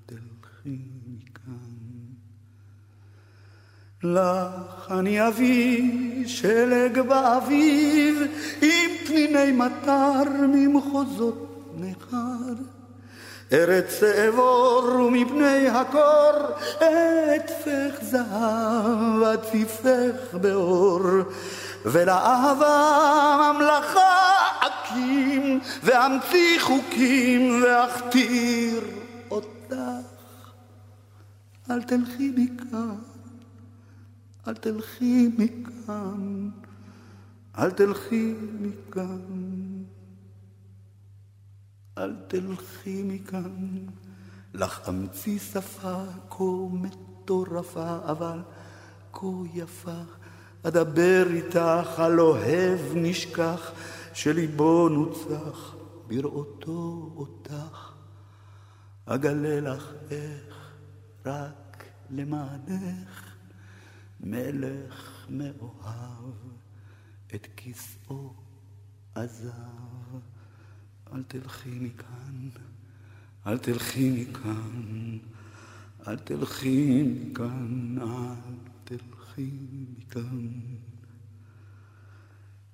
תלכי 0.06 0.78
מכאן. 1.06 1.72
לך 4.02 4.90
אני 4.90 5.28
אביא 5.28 6.28
שלג 6.28 7.00
באביב 7.00 8.22
עם 8.62 8.90
פניני 9.06 9.52
מטר 9.52 10.22
ממחוזות 10.48 11.66
נכר. 11.74 12.54
ארץ 13.52 14.02
אעבור 14.02 14.84
ומפני 14.84 15.68
הקור 15.68 16.32
אתפך 17.36 18.02
זהב 18.02 19.22
עציפך 19.22 20.34
באור 20.34 21.02
ולאהבה 21.84 23.52
ממלכה 23.54 24.41
להקים 24.94 25.60
ואמציא 25.84 26.60
חוקים 26.60 27.62
ואכתיר 27.62 28.80
אותך. 29.30 30.52
אל 31.70 31.82
תלכי 31.82 32.32
מכאן, 32.36 32.94
אל 34.48 34.54
תלכי 34.54 35.28
מכאן, 35.38 36.50
אל 37.58 37.70
תלכי 37.70 38.34
מכאן, 38.60 39.82
אל 41.98 42.14
תלכי 42.28 43.02
מכאן. 43.02 43.78
לך 44.54 44.88
אמציא 44.88 45.38
שפה 45.38 46.02
כה 46.30 46.44
מטורפה, 46.72 47.98
אבל 48.04 48.38
כה 49.12 49.26
יפה. 49.54 50.00
אדבר 50.62 51.26
איתך 51.30 51.98
על 52.00 52.20
אוהב 52.20 52.80
נשכח, 52.94 53.72
שליבו 54.14 54.88
נוצח 54.88 55.74
בראותו 56.06 57.12
אותך. 57.16 57.92
אגלה 59.06 59.60
לך 59.60 59.92
איך 60.10 60.72
רק 61.26 61.84
למענך 62.10 63.34
מלך 64.20 65.26
מאוהב 65.28 66.34
את 67.34 67.46
כיסאו 67.56 68.34
עזב. 69.14 69.52
אל 71.12 71.22
תלכי 71.22 71.78
מכאן, 71.80 72.48
אל 73.46 73.58
תלכי 73.58 74.10
מכאן, 74.10 75.18
אל 76.06 76.18
תלכי 76.18 77.02
מכאן, 77.02 77.98
אל 77.98 78.56
תלכי 78.84 79.50
מכאן. 79.72 80.48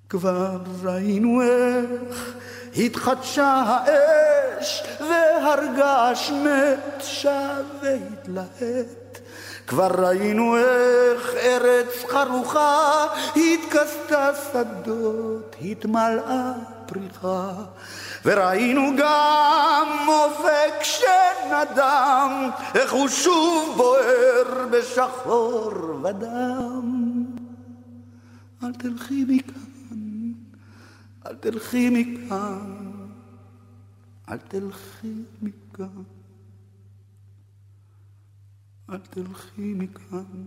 כבר 0.09 0.57
ראינו 0.83 1.43
איך 1.43 2.35
התחדשה 2.77 3.63
האש 3.67 4.83
והרגש 5.01 6.31
מת 6.31 7.03
שב 7.03 7.65
והתלהט. 7.83 9.19
כבר 9.67 9.91
ראינו 10.07 10.57
איך 10.57 11.35
ארץ 11.35 12.05
חרוכה 12.09 13.07
התכסתה 13.37 14.31
שדות, 14.53 15.57
התמלאה 15.63 16.53
פריחה. 16.87 17.51
וראינו 18.25 18.91
גם 18.99 20.09
אופק 20.09 20.83
שנדם, 20.83 22.51
איך 22.75 22.93
הוא 22.93 23.09
שוב 23.09 23.75
בוער 23.77 24.67
בשחור 24.71 25.73
ודם. 26.03 27.25
אל 28.65 28.73
תלכי 28.73 29.25
מכאן, 29.29 29.78
אל 31.29 31.37
תלכי 31.37 31.91
מכאן, 31.91 32.93
אל 34.29 34.39
תלכי 34.39 35.23
מכאן, 35.43 36.03
אל 38.91 38.99
תלכי 38.99 39.75
מכאן. 39.75 40.47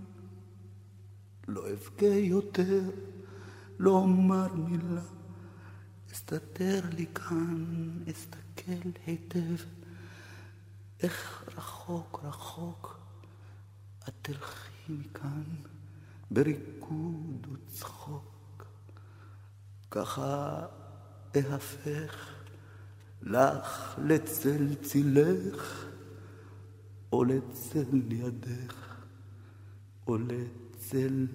לא 1.47 1.71
אבכה 1.73 2.05
יותר, 2.05 2.82
לא 3.79 3.91
אומר 3.91 4.53
מילה. 4.53 5.01
אסתתר 6.13 6.82
לי 6.93 7.05
כאן, 7.05 7.65
אסתכל 8.11 8.89
היטב, 9.05 9.55
איך 11.03 11.43
רחוק 11.57 12.19
רחוק 12.23 12.99
את 14.07 14.13
תלכי 14.21 14.93
מכאן 14.93 15.43
בריקוד 16.32 17.47
וצחוק. 17.51 18.30
ככה 19.92 20.66
אהפך 21.36 22.32
לך 23.22 24.00
לצל 24.06 24.76
צילך, 24.76 25.86
או 27.12 27.24
לצל 27.24 28.12
ידך, 28.12 28.76
או 30.08 30.18
לצל 30.18 31.28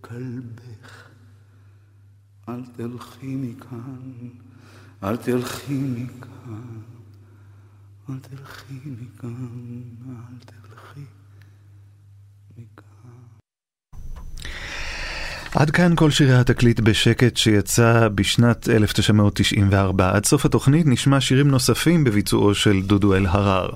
כלבך. 0.00 1.08
אל 2.48 2.66
תלכי 2.66 3.36
מכאן, 3.36 4.28
אל 5.02 5.16
תלכי 5.16 5.74
מכאן, 5.74 6.80
אל 8.10 8.18
תלכי 8.18 8.80
מכאן, 8.86 9.82
אל 10.08 10.38
תלכי 10.38 11.04
מכאן. 12.56 12.89
עד 15.54 15.70
כאן 15.70 15.92
כל 15.96 16.10
שירי 16.10 16.34
התקליט 16.34 16.80
בשקט 16.80 17.36
שיצא 17.36 18.08
בשנת 18.14 18.68
1994. 18.68 20.10
עד 20.10 20.24
סוף 20.24 20.44
התוכנית 20.44 20.86
נשמע 20.86 21.20
שירים 21.20 21.48
נוספים 21.48 22.04
בביצועו 22.04 22.54
של 22.54 22.82
דודו 22.82 23.14
אלהרר. 23.14 23.70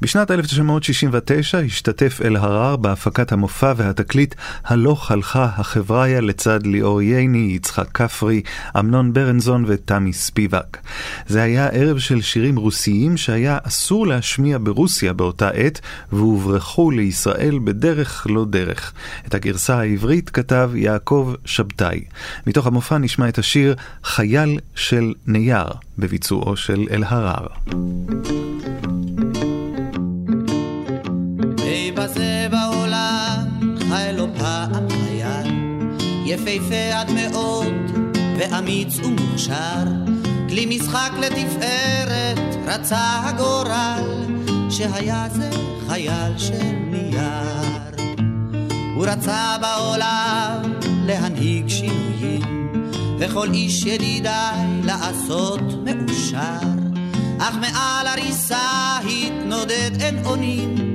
בשנת 0.00 0.30
1969 0.30 1.58
השתתף 1.58 2.20
אלהרר 2.24 2.76
בהפקת 2.76 3.32
המופע 3.32 3.72
והתקליט 3.76 4.34
"הלוך 4.64 5.10
הלכה 5.10 5.44
החבריה" 5.44 6.20
לצד 6.20 6.66
ליאור 6.66 7.02
ייני, 7.02 7.52
יצחק 7.56 7.88
כפרי, 7.94 8.42
אמנון 8.78 9.12
ברנזון 9.12 9.64
ותמי 9.66 10.12
ספיבק. 10.12 10.78
זה 11.26 11.42
היה 11.42 11.66
ערב 11.66 11.98
של 11.98 12.20
שירים 12.20 12.56
רוסיים 12.56 13.16
שהיה 13.16 13.58
אסור 13.62 14.06
להשמיע 14.06 14.58
ברוסיה 14.62 15.12
באותה 15.12 15.48
עת, 15.48 15.80
והוברחו 16.12 16.90
לישראל 16.90 17.58
בדרך 17.64 18.26
לא 18.30 18.44
דרך. 18.44 18.92
את 19.26 19.34
הגרסה 19.34 19.78
העברית 19.78 20.30
כתב 20.30 20.70
יעקב 20.74 21.01
שבתאי. 21.44 22.00
מתוך 22.46 22.66
המופע 22.66 22.98
נשמע 22.98 23.28
את 23.28 23.38
השיר 23.38 23.74
"חייל 24.04 24.58
של 24.74 25.12
נייר" 25.26 25.66
בביצועו 25.98 26.56
של 26.56 26.86
אלהרר. 26.90 27.46
בזה 32.02 32.46
חייל, 34.88 35.46
יפהפה 36.24 36.94
עד 36.94 37.10
מאוד 37.10 37.74
ואמיץ 38.38 38.98
ומוכשר, 38.98 39.84
כלי 40.48 40.66
משחק 40.66 41.12
לתפארת 41.18 42.38
רצה 42.66 43.20
הגורל, 43.24 44.02
שהיה 44.70 45.26
זה 45.30 45.50
חייל 45.88 46.38
של 46.38 46.72
נייר. 46.90 48.12
הוא 48.94 49.06
רצה 49.06 49.56
בעולם 49.60 50.71
להנהיג 51.06 51.68
שינויים, 51.68 52.70
וכל 53.18 53.50
איש 53.52 53.86
ידידיי 53.86 54.66
לעשות 54.84 55.60
מאושר, 55.84 56.68
אך 57.38 57.54
מעל 57.60 58.06
הריסה 58.06 58.98
התנודד 58.98 59.90
אין 60.00 60.24
אונים. 60.24 60.92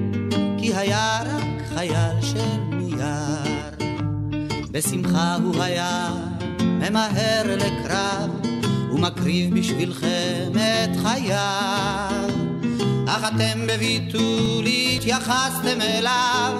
כי 0.67 0.75
היה 0.75 1.19
רק 1.25 1.67
חייל 1.75 2.21
של 2.21 2.57
נייר. 2.69 3.91
בשמחה 4.71 5.35
הוא 5.43 5.63
היה 5.63 6.11
ממהר 6.59 7.55
לקרב, 7.55 8.29
ומקריב 8.91 9.59
בשבילכם 9.59 10.51
את 10.55 10.97
חייו. 11.03 12.36
אך 13.07 13.23
אתם 13.35 13.67
בביטול 13.67 14.65
התייחסתם 14.65 15.81
אליו, 15.81 16.53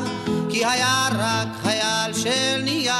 כי 0.50 0.66
היה 0.66 1.08
רק 1.12 1.48
חייל 1.64 2.14
של 2.14 2.62
נייר. 2.64 2.94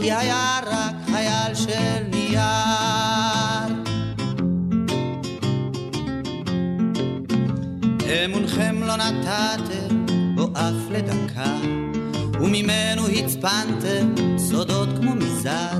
כי 0.00 0.12
היה 0.12 0.60
רק 0.66 0.94
חייל 1.06 1.54
של 1.54 2.02
נייר. 2.10 2.44
אמונכם 8.24 8.82
לא 8.82 8.96
נתתם 8.96 10.06
בו 10.34 10.48
אף 10.52 10.90
לדקה, 10.90 11.56
וממנו 12.40 13.08
הצפנתם 13.08 14.14
סודות 14.38 14.88
כמו 15.00 15.14
מזר, 15.14 15.78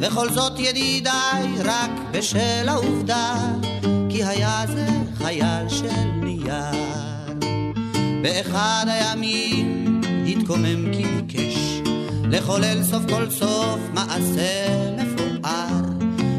וכל 0.00 0.32
זאת 0.32 0.52
ידידיי 0.58 1.48
רק 1.64 1.90
בשל 2.12 2.68
העובדה, 2.68 3.34
כי 4.18 4.24
היה 4.24 4.64
זה 4.74 4.86
חייל 5.18 5.68
של 5.68 6.10
נייר. 6.22 6.84
באחד 8.22 8.86
הימים 8.88 10.00
התקומם 10.28 10.92
כי 10.92 11.04
ביקש 11.04 11.80
לחולל 12.24 12.82
סוף 12.82 13.02
כל 13.08 13.30
סוף 13.30 13.80
מעשה 13.94 14.68
מפואר. 14.96 15.82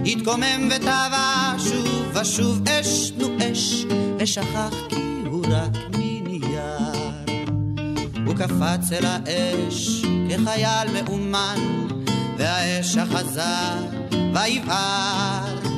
התקומם 0.05 0.69
וטבע 0.71 1.53
שוב 1.59 2.17
ושוב 2.21 2.69
אש 2.69 3.11
נו 3.17 3.27
אש, 3.51 3.85
ושכח 4.19 4.73
כי 4.89 5.01
הוא 5.25 5.45
רק 5.49 5.77
מנייר. 5.97 7.23
הוא 8.25 8.35
קפץ 8.35 8.91
אל 8.91 9.05
האש 9.05 10.01
כחייל 10.29 10.87
מאומן, 10.93 11.59
והאש 12.37 12.97
אחזה 12.97 13.43
ויבער. 14.33 15.68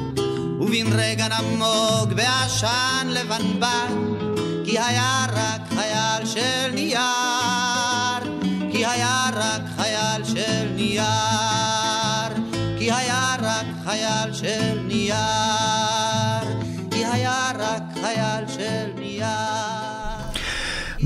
ובן 0.61 0.93
רגע 0.93 1.27
נמוג 1.27 2.13
בעשן 2.13 3.07
לבנבן, 3.07 4.15
כי 4.65 4.79
היה 4.79 5.25
רק 5.33 5.61
חייל 5.69 6.25
של 6.25 6.71
נייר. 6.73 7.01
כי 8.71 8.85
היה 8.85 9.29
רק 9.33 9.61
חייל 9.77 10.23
של 10.23 10.67
נייר. 10.75 11.03
כי 12.79 12.91
היה 12.91 13.35
רק 13.41 13.65
חייל 13.85 14.33
של 14.33 14.79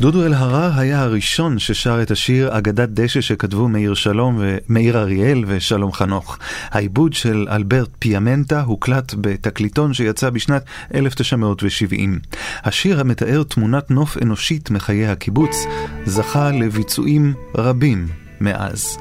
דודו 0.05 0.25
אלהרר 0.25 0.79
היה 0.79 1.01
הראשון 1.01 1.59
ששר 1.59 2.01
את 2.01 2.11
השיר 2.11 2.57
אגדת 2.57 2.89
דשא 2.89 3.21
שכתבו 3.21 3.67
מאיר 3.67 3.93
שלום 3.93 4.39
ומאיר 4.39 4.97
אריאל 4.97 5.43
ושלום 5.47 5.91
חנוך. 5.91 6.37
העיבוד 6.71 7.13
של 7.13 7.47
אלברט 7.51 7.89
פיאמנטה 7.99 8.61
הוקלט 8.61 9.13
בתקליטון 9.21 9.93
שיצא 9.93 10.29
בשנת 10.29 10.65
1970. 10.95 12.19
השיר 12.63 12.99
המתאר 12.99 13.43
תמונת 13.43 13.91
נוף 13.91 14.17
אנושית 14.21 14.69
מחיי 14.69 15.07
הקיבוץ 15.07 15.65
זכה 16.05 16.51
לביצועים 16.51 17.33
רבים 17.55 18.07
מאז. 18.41 18.97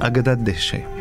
אגדת 0.00 0.38
דשא 0.38 0.95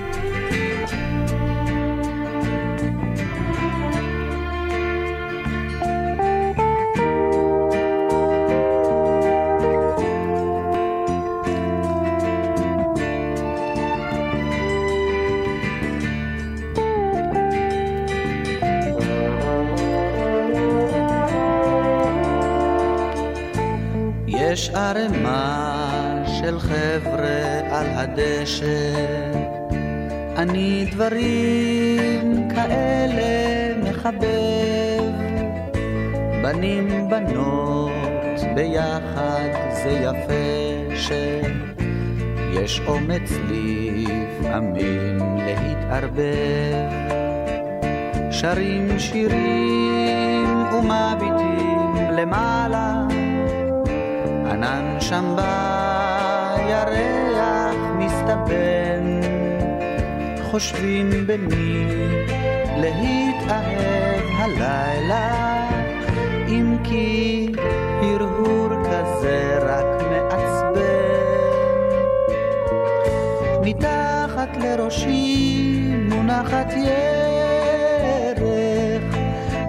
בנים 37.36 37.86
בנות 38.06 38.56
ביחד 38.56 39.50
זה 39.72 39.90
יפה 39.90 40.96
שיש 42.56 42.82
אומץ 42.88 43.32
לפעמים 43.50 45.18
להתערבב, 45.46 46.90
שרים 48.32 49.00
שירים 49.00 50.66
ומביטים 50.74 51.96
למעלה, 52.12 53.04
ענן 54.52 54.98
שם 55.00 55.36
בירח 56.56 56.96
מסתבן, 57.98 59.22
חושבים 60.42 61.10
במי 61.28 61.88
להתאהב 62.78 64.24
הלילה, 64.38 65.55
אם 66.48 66.78
כי 66.84 67.48
הרהור 68.02 68.70
כזה 68.84 69.58
רק 69.62 70.02
מעצבן. 70.12 70.76
מתחת 73.62 74.58
לראשי 74.58 75.82
מונחת 76.10 76.74
ירך, 76.74 78.40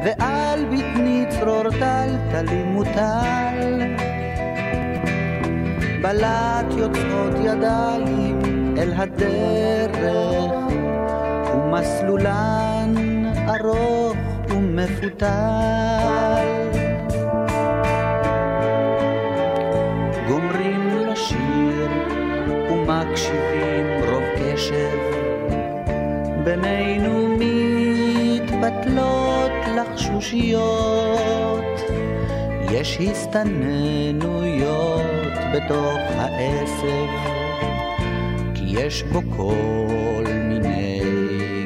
ועל 0.05 0.65
בטני 0.65 1.25
צרור 1.29 1.71
טלטלי 1.71 2.63
מוטל. 2.63 3.83
בלט 6.03 6.67
יוצאות 6.77 7.35
ידיים 7.45 8.41
אל 8.79 8.93
הדרך, 8.97 9.97
ומסלולן 11.55 12.95
ארוך 13.49 14.17
ומפותל. 14.51 16.56
לחשושיות, 30.17 31.81
יש 32.73 32.99
הסתננויות. 33.01 34.57
בתוך 35.57 36.01
העשב, 36.17 37.07
כי 38.55 38.65
יש 38.67 39.03
בו 39.03 39.21
כל 39.37 40.25
מיני 40.49 41.03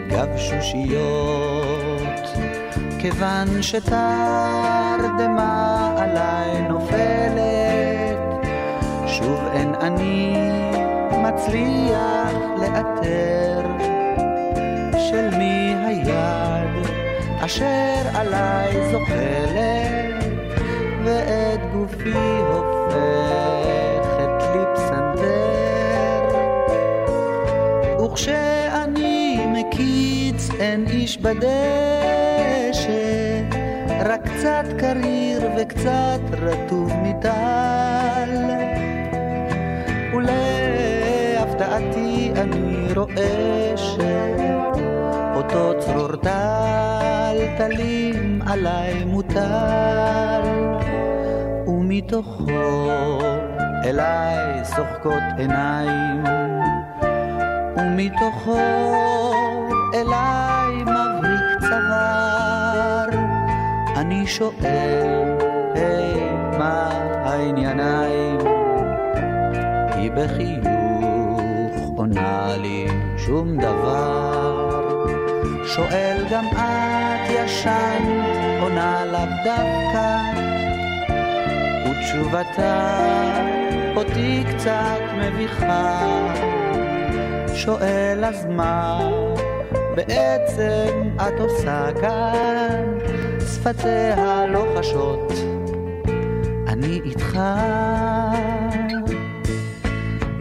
גבשושיות. 0.09 1.01
כיוון 2.99 3.63
שתרדמה 3.63 3.95
עליי 5.99 6.63
נופלת, 6.69 8.19
שוב 9.07 9.41
אין 9.53 9.75
אני 9.75 10.37
מצליח 11.23 12.33
לאתר 12.61 13.70
אשר 17.51 18.03
עליי 18.15 18.91
זוחלת 18.91 20.25
ואת 21.05 21.61
גופי 21.73 22.13
הופכת 22.53 24.35
לי 24.53 24.63
פסנתר 24.75 26.23
וכשאני 28.05 29.47
מקיץ 29.47 30.51
אין 30.61 30.87
איש 30.87 31.19
בדשא 31.19 31.41
רק 34.07 34.21
קצת 34.29 34.65
קריר 34.79 35.51
וקצת 35.59 36.21
רטוב 36.33 36.93
מטל 37.03 38.31
ולהפתעתי 40.95 42.33
אני 42.37 42.93
רואה 42.97 43.73
שאותו 43.77 45.75
צרור 45.81 46.17
טלטלים 47.31 48.43
עליי 48.47 49.05
מוטל 49.05 50.43
ומתוכו 51.67 53.21
אליי 53.85 54.65
שוחקות 54.77 55.23
עיניים, 55.39 56.25
ומתוכו 57.77 58.59
אליי 59.95 60.83
מבריק 60.83 61.61
צוואר. 61.61 63.09
אני 63.97 64.27
שואל, 64.27 65.37
היי, 65.75 66.31
מה 66.59 66.91
הענייניים? 67.25 68.39
היא 69.95 70.11
בחיוך 70.11 71.91
עונה 71.97 72.57
לי 72.57 72.87
שום 73.17 73.57
דבר. 73.57 74.50
שואל 75.75 76.27
גם 76.31 76.47
את 76.47 77.31
ישנת, 77.31 78.61
עונה 78.61 79.05
לאו 79.05 79.21
דווקא. 79.45 80.21
תשובתה 82.11 82.99
אותי 83.97 84.45
קצת 84.51 85.01
מביכה. 85.17 86.01
שואל 87.55 88.25
אז 88.25 88.47
מה 88.47 89.11
בעצם 89.95 91.09
את 91.17 91.41
עושה 91.41 91.87
כאן? 92.01 92.99
שפתיה 93.55 94.47
לא 94.47 94.67
חשות, 94.79 95.33
אני 96.69 97.01
איתך. 97.05 97.41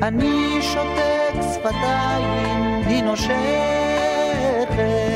אני 0.02 0.62
שותק 0.62 1.34
שפתיים, 1.54 2.82
היא 2.88 3.04
נושכת. 3.04 5.09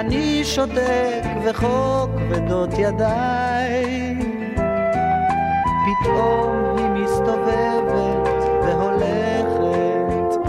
אני 0.00 0.44
שותק 0.44 1.22
וחוק 1.44 2.10
כבדות 2.18 2.70
ידיי. 2.78 4.16
פתאום 5.86 6.76
היא 6.76 6.86
מסתובבת 6.86 8.28
והולכת, 8.62 10.40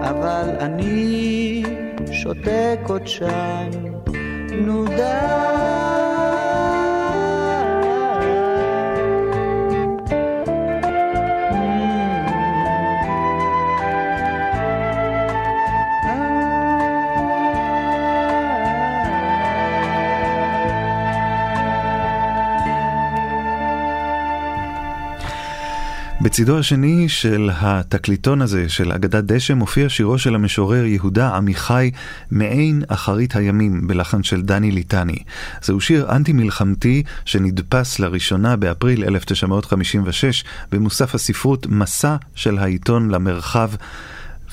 אבל 0.00 0.50
אני 0.60 1.62
שותק 2.12 2.78
עוד 2.88 3.06
שם, 3.06 3.70
נו 4.50 4.84
די. 4.84 5.73
בצידו 26.34 26.58
השני 26.58 27.08
של 27.08 27.50
התקליטון 27.52 28.42
הזה, 28.42 28.68
של 28.68 28.92
אגדת 28.92 29.24
דשא, 29.24 29.52
מופיע 29.52 29.88
שירו 29.88 30.18
של 30.18 30.34
המשורר 30.34 30.84
יהודה 30.84 31.36
עמיחי, 31.36 31.90
מעין 32.30 32.82
אחרית 32.88 33.36
הימים, 33.36 33.86
בלחן 33.86 34.22
של 34.22 34.42
דני 34.42 34.70
ליטני. 34.70 35.16
זהו 35.62 35.80
שיר 35.80 36.10
אנטי-מלחמתי 36.10 37.02
שנדפס 37.24 37.98
לראשונה 37.98 38.56
באפריל 38.56 39.04
1956 39.04 40.44
במוסף 40.72 41.14
הספרות 41.14 41.66
מסע 41.66 42.16
של 42.34 42.58
העיתון 42.58 43.10
למרחב. 43.10 43.70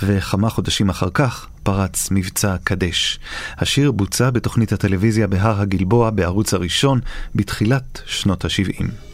וכמה 0.04 0.50
חודשים 0.50 0.90
אחר 0.90 1.10
כך 1.14 1.48
פרץ 1.64 2.08
מבצע 2.12 2.56
קדש. 2.64 3.20
השיר 3.58 3.92
בוצע 3.92 4.30
בתוכנית 4.30 4.74
הטלוויזיה 4.74 5.28
בהר 5.28 5.62
הגלבוע 5.62 6.10
בערוץ 6.10 6.54
הראשון 6.54 7.00
בתחילת 7.36 8.02
שנות 8.06 8.46
ה-70. 8.46 9.11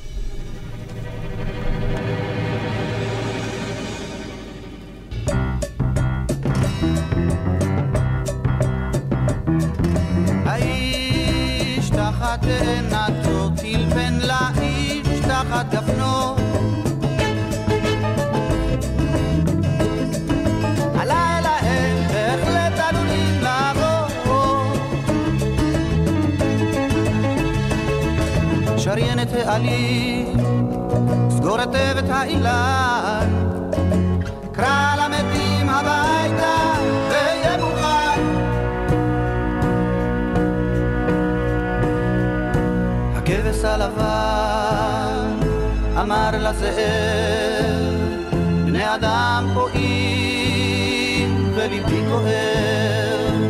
לזאב, 46.50 48.34
בני 48.66 48.96
אדם 48.96 49.50
פועים 49.54 51.52
וליבי 51.56 52.02
כואב, 52.10 53.42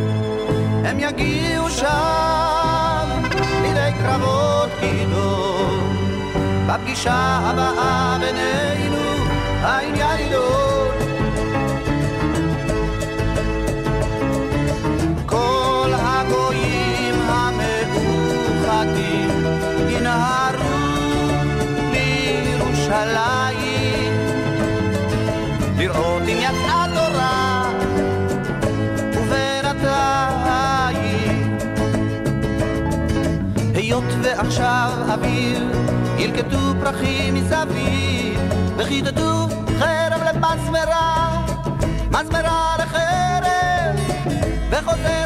הם 0.84 1.00
יגיעו 1.00 1.70
שם 1.70 3.22
לידי 3.62 3.90
קרבות 4.02 4.70
גידול. 4.80 5.80
בפגישה 6.66 7.40
הבאה 7.42 8.18
בינינו 8.20 8.67
היות 34.48 34.58
ועכשיו 34.58 34.92
אוויר 35.08 35.62
ילקטו 36.18 36.58
פרחים 36.80 37.34
מסביב, 37.34 38.40
וחידדו 38.76 39.48
חרב 39.78 40.22
למזמרה, 40.28 41.42
מזמרה 42.10 42.76
לחרב, 42.78 43.96
וחוזר 44.70 45.17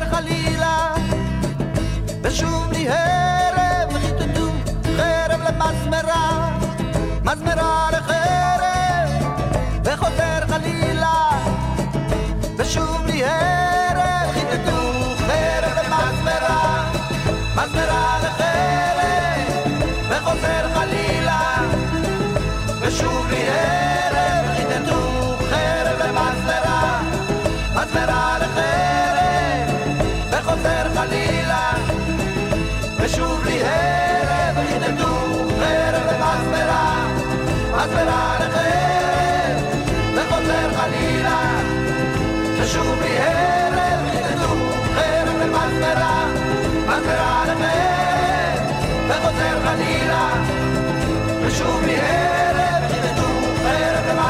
וחוזר 49.32 49.60
חלילה. 49.64 50.42
ושוב 51.46 51.84
לי 51.84 51.96
ערב 51.96 52.42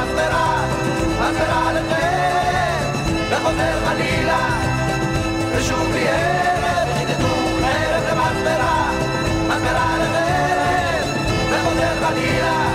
מספרה, 0.03 0.67
מספרה 1.09 1.73
לחרב, 1.73 2.97
וחוזר 3.31 3.87
חלילה, 3.87 4.61
ושוב 5.57 5.95
ערב, 5.97 6.89
חידדו 6.99 7.35
חרב 7.61 8.03
למספרה, 8.11 8.91
מספרה 9.49 9.97
לחרב, 9.99 11.07
וחוזר 11.51 11.95
חלילה, 12.07 12.73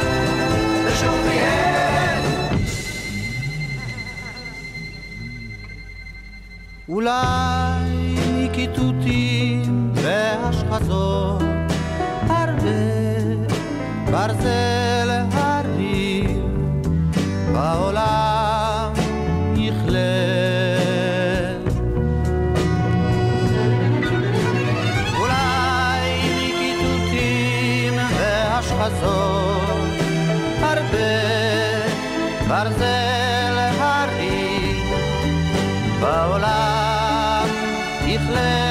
ושוב 0.85 1.27
ערב. 1.31 2.25
אולי 6.89 8.49
כיתותים 8.53 9.91
והשחזות 9.93 11.46
ברזל 14.11 15.09
בעולם 17.53 18.93
יכלה. 19.55 19.99
אולי 25.19 26.09
מכיתותים 26.37 27.93
והשחזות 28.17 29.61
הרבה 30.61 31.09
ברזל 32.47 33.57
הרים 33.79 34.85
בעולם 36.01 37.47
יכלה. 38.05 38.66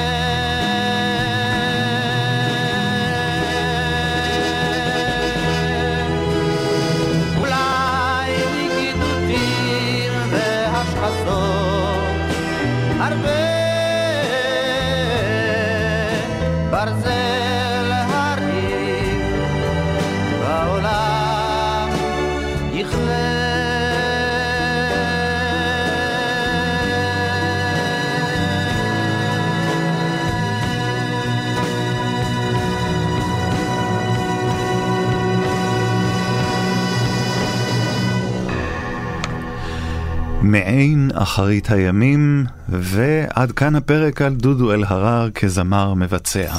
מעין 40.77 41.11
אחרית 41.13 41.71
הימים, 41.71 42.45
ועד 42.69 43.51
כאן 43.51 43.75
הפרק 43.75 44.21
על 44.21 44.35
דודו 44.35 44.73
אלהרר 44.73 45.29
כזמר 45.31 45.93
מבצע. 45.93 46.53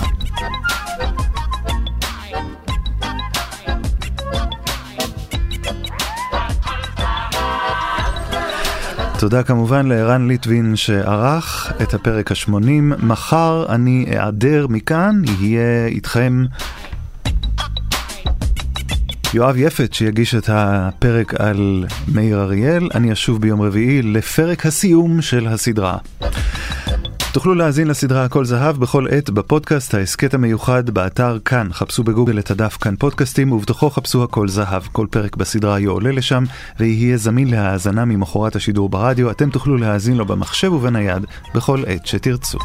תודה 9.19 9.43
כמובן 9.43 9.87
לערן 9.87 10.29
ליטבין 10.29 10.77
שערך 10.77 11.73
את 11.83 11.95
הפרק 11.95 12.33
השמונים. 12.33 12.93
מחר 13.03 13.67
אני 13.69 14.07
אעדר 14.19 14.67
מכאן, 14.71 15.23
יהיה 15.41 15.87
איתכם 15.87 16.45
יואב 19.35 19.57
יפת 19.57 19.93
שיגיש 19.93 20.35
את 20.35 20.49
הפרק 20.53 21.35
על 21.41 21.85
מאיר 22.15 22.41
אריאל, 22.43 22.89
אני 22.95 23.13
אשוב 23.13 23.41
ביום 23.41 23.63
רביעי 23.63 24.03
לפרק 24.03 24.67
הסיום 24.67 25.23
של 25.23 25.47
הסדרה. 25.47 25.97
תוכלו 27.33 27.55
להאזין 27.55 27.89
לסדרה 27.89 28.25
הכל 28.25 28.45
זהב 28.45 28.77
בכל 28.77 29.07
עת 29.11 29.31
בפודקאסט 29.31 29.95
ההסכת 29.95 30.35
המיוחד 30.35 30.91
באתר 30.91 31.39
כאן. 31.45 31.69
חפשו 31.73 32.05
בגוגל 32.05 32.39
את 32.39 32.51
הדף 32.51 32.77
כאן 32.81 32.97
פודקאסטים 32.97 33.53
ובתוכו 33.53 33.91
חפשו 33.91 34.25
הכל 34.25 34.49
זהב. 34.49 34.83
כל 34.93 35.07
פרק 35.11 35.37
בסדרה 35.37 35.79
יועלה 35.79 36.13
לשם 36.13 36.45
ויהיה 36.81 37.17
זמין 37.17 37.51
להאזנה 37.51 38.05
ממחרת 38.05 38.57
השידור 38.57 38.89
ברדיו. 38.89 39.31
אתם 39.31 39.51
תוכלו 39.51 39.77
להאזין 39.77 40.17
לו 40.17 40.27
במחשב 40.27 40.73
ובנייד 40.73 41.27
בכל 41.55 41.83
עת 41.87 42.07
שתרצו. 42.07 42.59